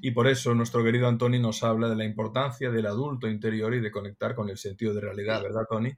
Y 0.01 0.13
por 0.13 0.27
eso 0.27 0.55
nuestro 0.55 0.83
querido 0.83 1.07
Antoni 1.07 1.39
nos 1.39 1.63
habla 1.63 1.89
de 1.89 1.97
la 1.97 2.05
importancia 2.05 2.71
del 2.71 2.87
adulto 2.87 3.29
interior 3.29 3.75
y 3.75 3.81
de 3.81 3.91
conectar 3.91 4.35
con 4.35 4.49
el 4.49 4.59
sentido 4.59 4.95
de 4.95 5.03
realidad, 5.03 5.43
¿verdad, 5.43 5.67
Tony? 5.69 5.93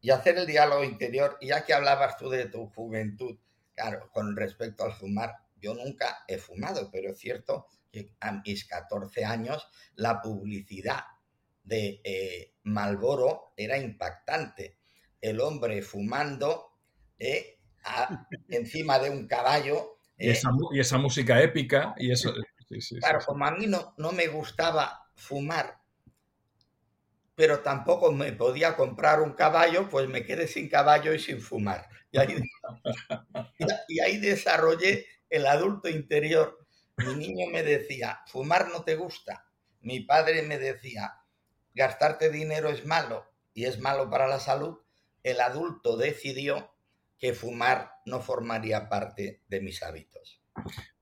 Y 0.00 0.10
hacer 0.10 0.38
el 0.38 0.46
diálogo 0.46 0.84
interior, 0.84 1.36
ya 1.40 1.64
que 1.64 1.74
hablabas 1.74 2.16
tú 2.16 2.28
de 2.28 2.46
tu 2.46 2.66
juventud, 2.68 3.38
claro, 3.74 4.10
con 4.12 4.36
respecto 4.36 4.84
al 4.84 4.92
fumar, 4.92 5.34
yo 5.60 5.74
nunca 5.74 6.24
he 6.26 6.38
fumado, 6.38 6.88
pero 6.90 7.10
es 7.10 7.18
cierto 7.18 7.66
que 7.90 8.14
a 8.20 8.32
mis 8.32 8.64
14 8.66 9.24
años 9.24 9.68
la 9.96 10.22
publicidad 10.22 11.00
de 11.62 12.00
eh, 12.04 12.54
Malboro 12.64 13.52
era 13.56 13.78
impactante. 13.78 14.78
el 15.20 15.40
hombre 15.40 15.82
fumando 15.82 16.70
eh, 17.18 17.58
encima 18.48 18.98
de 18.98 19.10
un 19.10 19.26
caballo. 19.26 19.98
Y, 20.18 20.30
esa, 20.30 20.50
y, 20.72 20.80
esa, 20.80 20.98
música 20.98 21.40
épica 21.42 21.94
y 21.98 22.10
eso. 22.10 22.32
Sí, 22.68 22.80
sí, 22.80 22.98
claro, 22.98 23.20
como 23.26 23.44
a 23.44 23.50
mí 23.52 23.66
no, 23.66 23.94
no 23.96 24.12
me 24.12 24.28
gustaba 24.28 25.08
fumar, 25.14 25.80
pero 27.34 27.60
tampoco 27.60 28.12
me 28.12 28.32
podía 28.32 28.76
comprar 28.76 29.20
un 29.20 29.32
caballo, 29.32 29.88
pues 29.88 30.08
me 30.08 30.24
quedé 30.24 30.46
sin 30.46 30.68
caballo 30.68 31.12
y 31.14 31.18
sin 31.18 31.40
fumar. 31.40 31.88
Y 32.12 32.18
ahí, 32.18 32.36
y 33.88 34.00
ahí 34.00 34.18
desarrollé 34.18 35.06
el 35.28 35.46
adulto 35.46 35.88
interior. 35.88 36.66
Mi 36.98 37.14
niño 37.14 37.46
me 37.50 37.62
decía, 37.62 38.20
fumar 38.26 38.68
no 38.68 38.84
te 38.84 38.94
gusta. 38.96 39.46
Mi 39.80 40.00
padre 40.00 40.42
me 40.42 40.58
decía, 40.58 41.19
gastarte 41.80 42.28
dinero 42.30 42.68
es 42.68 42.84
malo 42.84 43.24
y 43.54 43.64
es 43.64 43.80
malo 43.80 44.10
para 44.10 44.28
la 44.28 44.38
salud. 44.38 44.76
El 45.22 45.40
adulto 45.40 45.96
decidió 45.96 46.74
que 47.18 47.32
fumar 47.32 47.92
no 48.04 48.20
formaría 48.20 48.90
parte 48.90 49.42
de 49.48 49.62
mis 49.62 49.82
hábitos. 49.82 50.42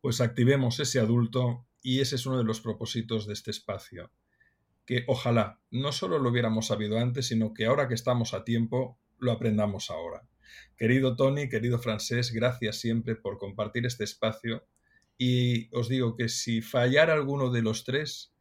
Pues 0.00 0.20
activemos 0.20 0.78
ese 0.78 1.00
adulto 1.00 1.66
y 1.82 2.00
ese 2.00 2.14
es 2.14 2.26
uno 2.26 2.38
de 2.38 2.44
los 2.44 2.60
propósitos 2.60 3.26
de 3.26 3.32
este 3.32 3.50
espacio. 3.50 4.12
Que 4.86 5.02
ojalá 5.08 5.60
no 5.72 5.90
solo 5.90 6.20
lo 6.20 6.30
hubiéramos 6.30 6.68
sabido 6.68 6.96
antes, 6.98 7.26
sino 7.26 7.52
que 7.52 7.66
ahora 7.66 7.88
que 7.88 7.94
estamos 7.94 8.32
a 8.32 8.44
tiempo, 8.44 9.00
lo 9.18 9.32
aprendamos 9.32 9.90
ahora. 9.90 10.28
Querido 10.76 11.16
Tony, 11.16 11.48
querido 11.48 11.80
Francés, 11.80 12.30
gracias 12.30 12.76
siempre 12.78 13.16
por 13.16 13.36
compartir 13.36 13.84
este 13.84 14.04
espacio 14.04 14.64
y 15.18 15.74
os 15.76 15.88
digo 15.88 16.14
que 16.14 16.28
si 16.28 16.62
fallara 16.62 17.14
alguno 17.14 17.50
de 17.50 17.62
los 17.62 17.84
tres, 17.84 18.32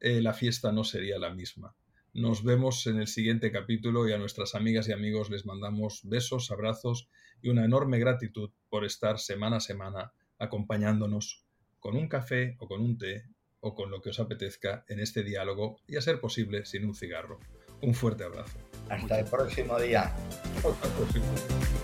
eh, 0.00 0.20
la 0.20 0.34
fiesta 0.34 0.72
no 0.72 0.84
sería 0.84 1.18
la 1.18 1.30
misma. 1.30 1.74
Nos 2.14 2.42
vemos 2.42 2.86
en 2.86 2.98
el 3.00 3.06
siguiente 3.06 3.52
capítulo 3.52 4.08
y 4.08 4.12
a 4.12 4.18
nuestras 4.18 4.54
amigas 4.54 4.88
y 4.88 4.92
amigos 4.92 5.30
les 5.30 5.46
mandamos 5.46 6.00
besos, 6.04 6.50
abrazos 6.50 7.08
y 7.42 7.48
una 7.48 7.64
enorme 7.64 7.98
gratitud 7.98 8.50
por 8.68 8.84
estar 8.84 9.18
semana 9.18 9.56
a 9.56 9.60
semana 9.60 10.12
acompañándonos 10.38 11.44
con 11.78 11.96
un 11.96 12.08
café 12.08 12.56
o 12.58 12.66
con 12.66 12.80
un 12.80 12.98
té 12.98 13.24
o 13.60 13.74
con 13.74 13.90
lo 13.90 14.00
que 14.00 14.10
os 14.10 14.20
apetezca 14.20 14.84
en 14.88 15.00
este 15.00 15.22
diálogo 15.22 15.76
y 15.86 15.96
a 15.96 16.00
ser 16.00 16.20
posible 16.20 16.64
sin 16.64 16.84
un 16.84 16.94
cigarro. 16.94 17.38
Un 17.82 17.94
fuerte 17.94 18.24
abrazo. 18.24 18.58
Hasta 18.88 19.20
el 19.20 19.26
próximo 19.26 19.78
día. 19.78 20.14
Hasta 20.56 20.88
el 20.88 20.92
próximo. 20.94 21.77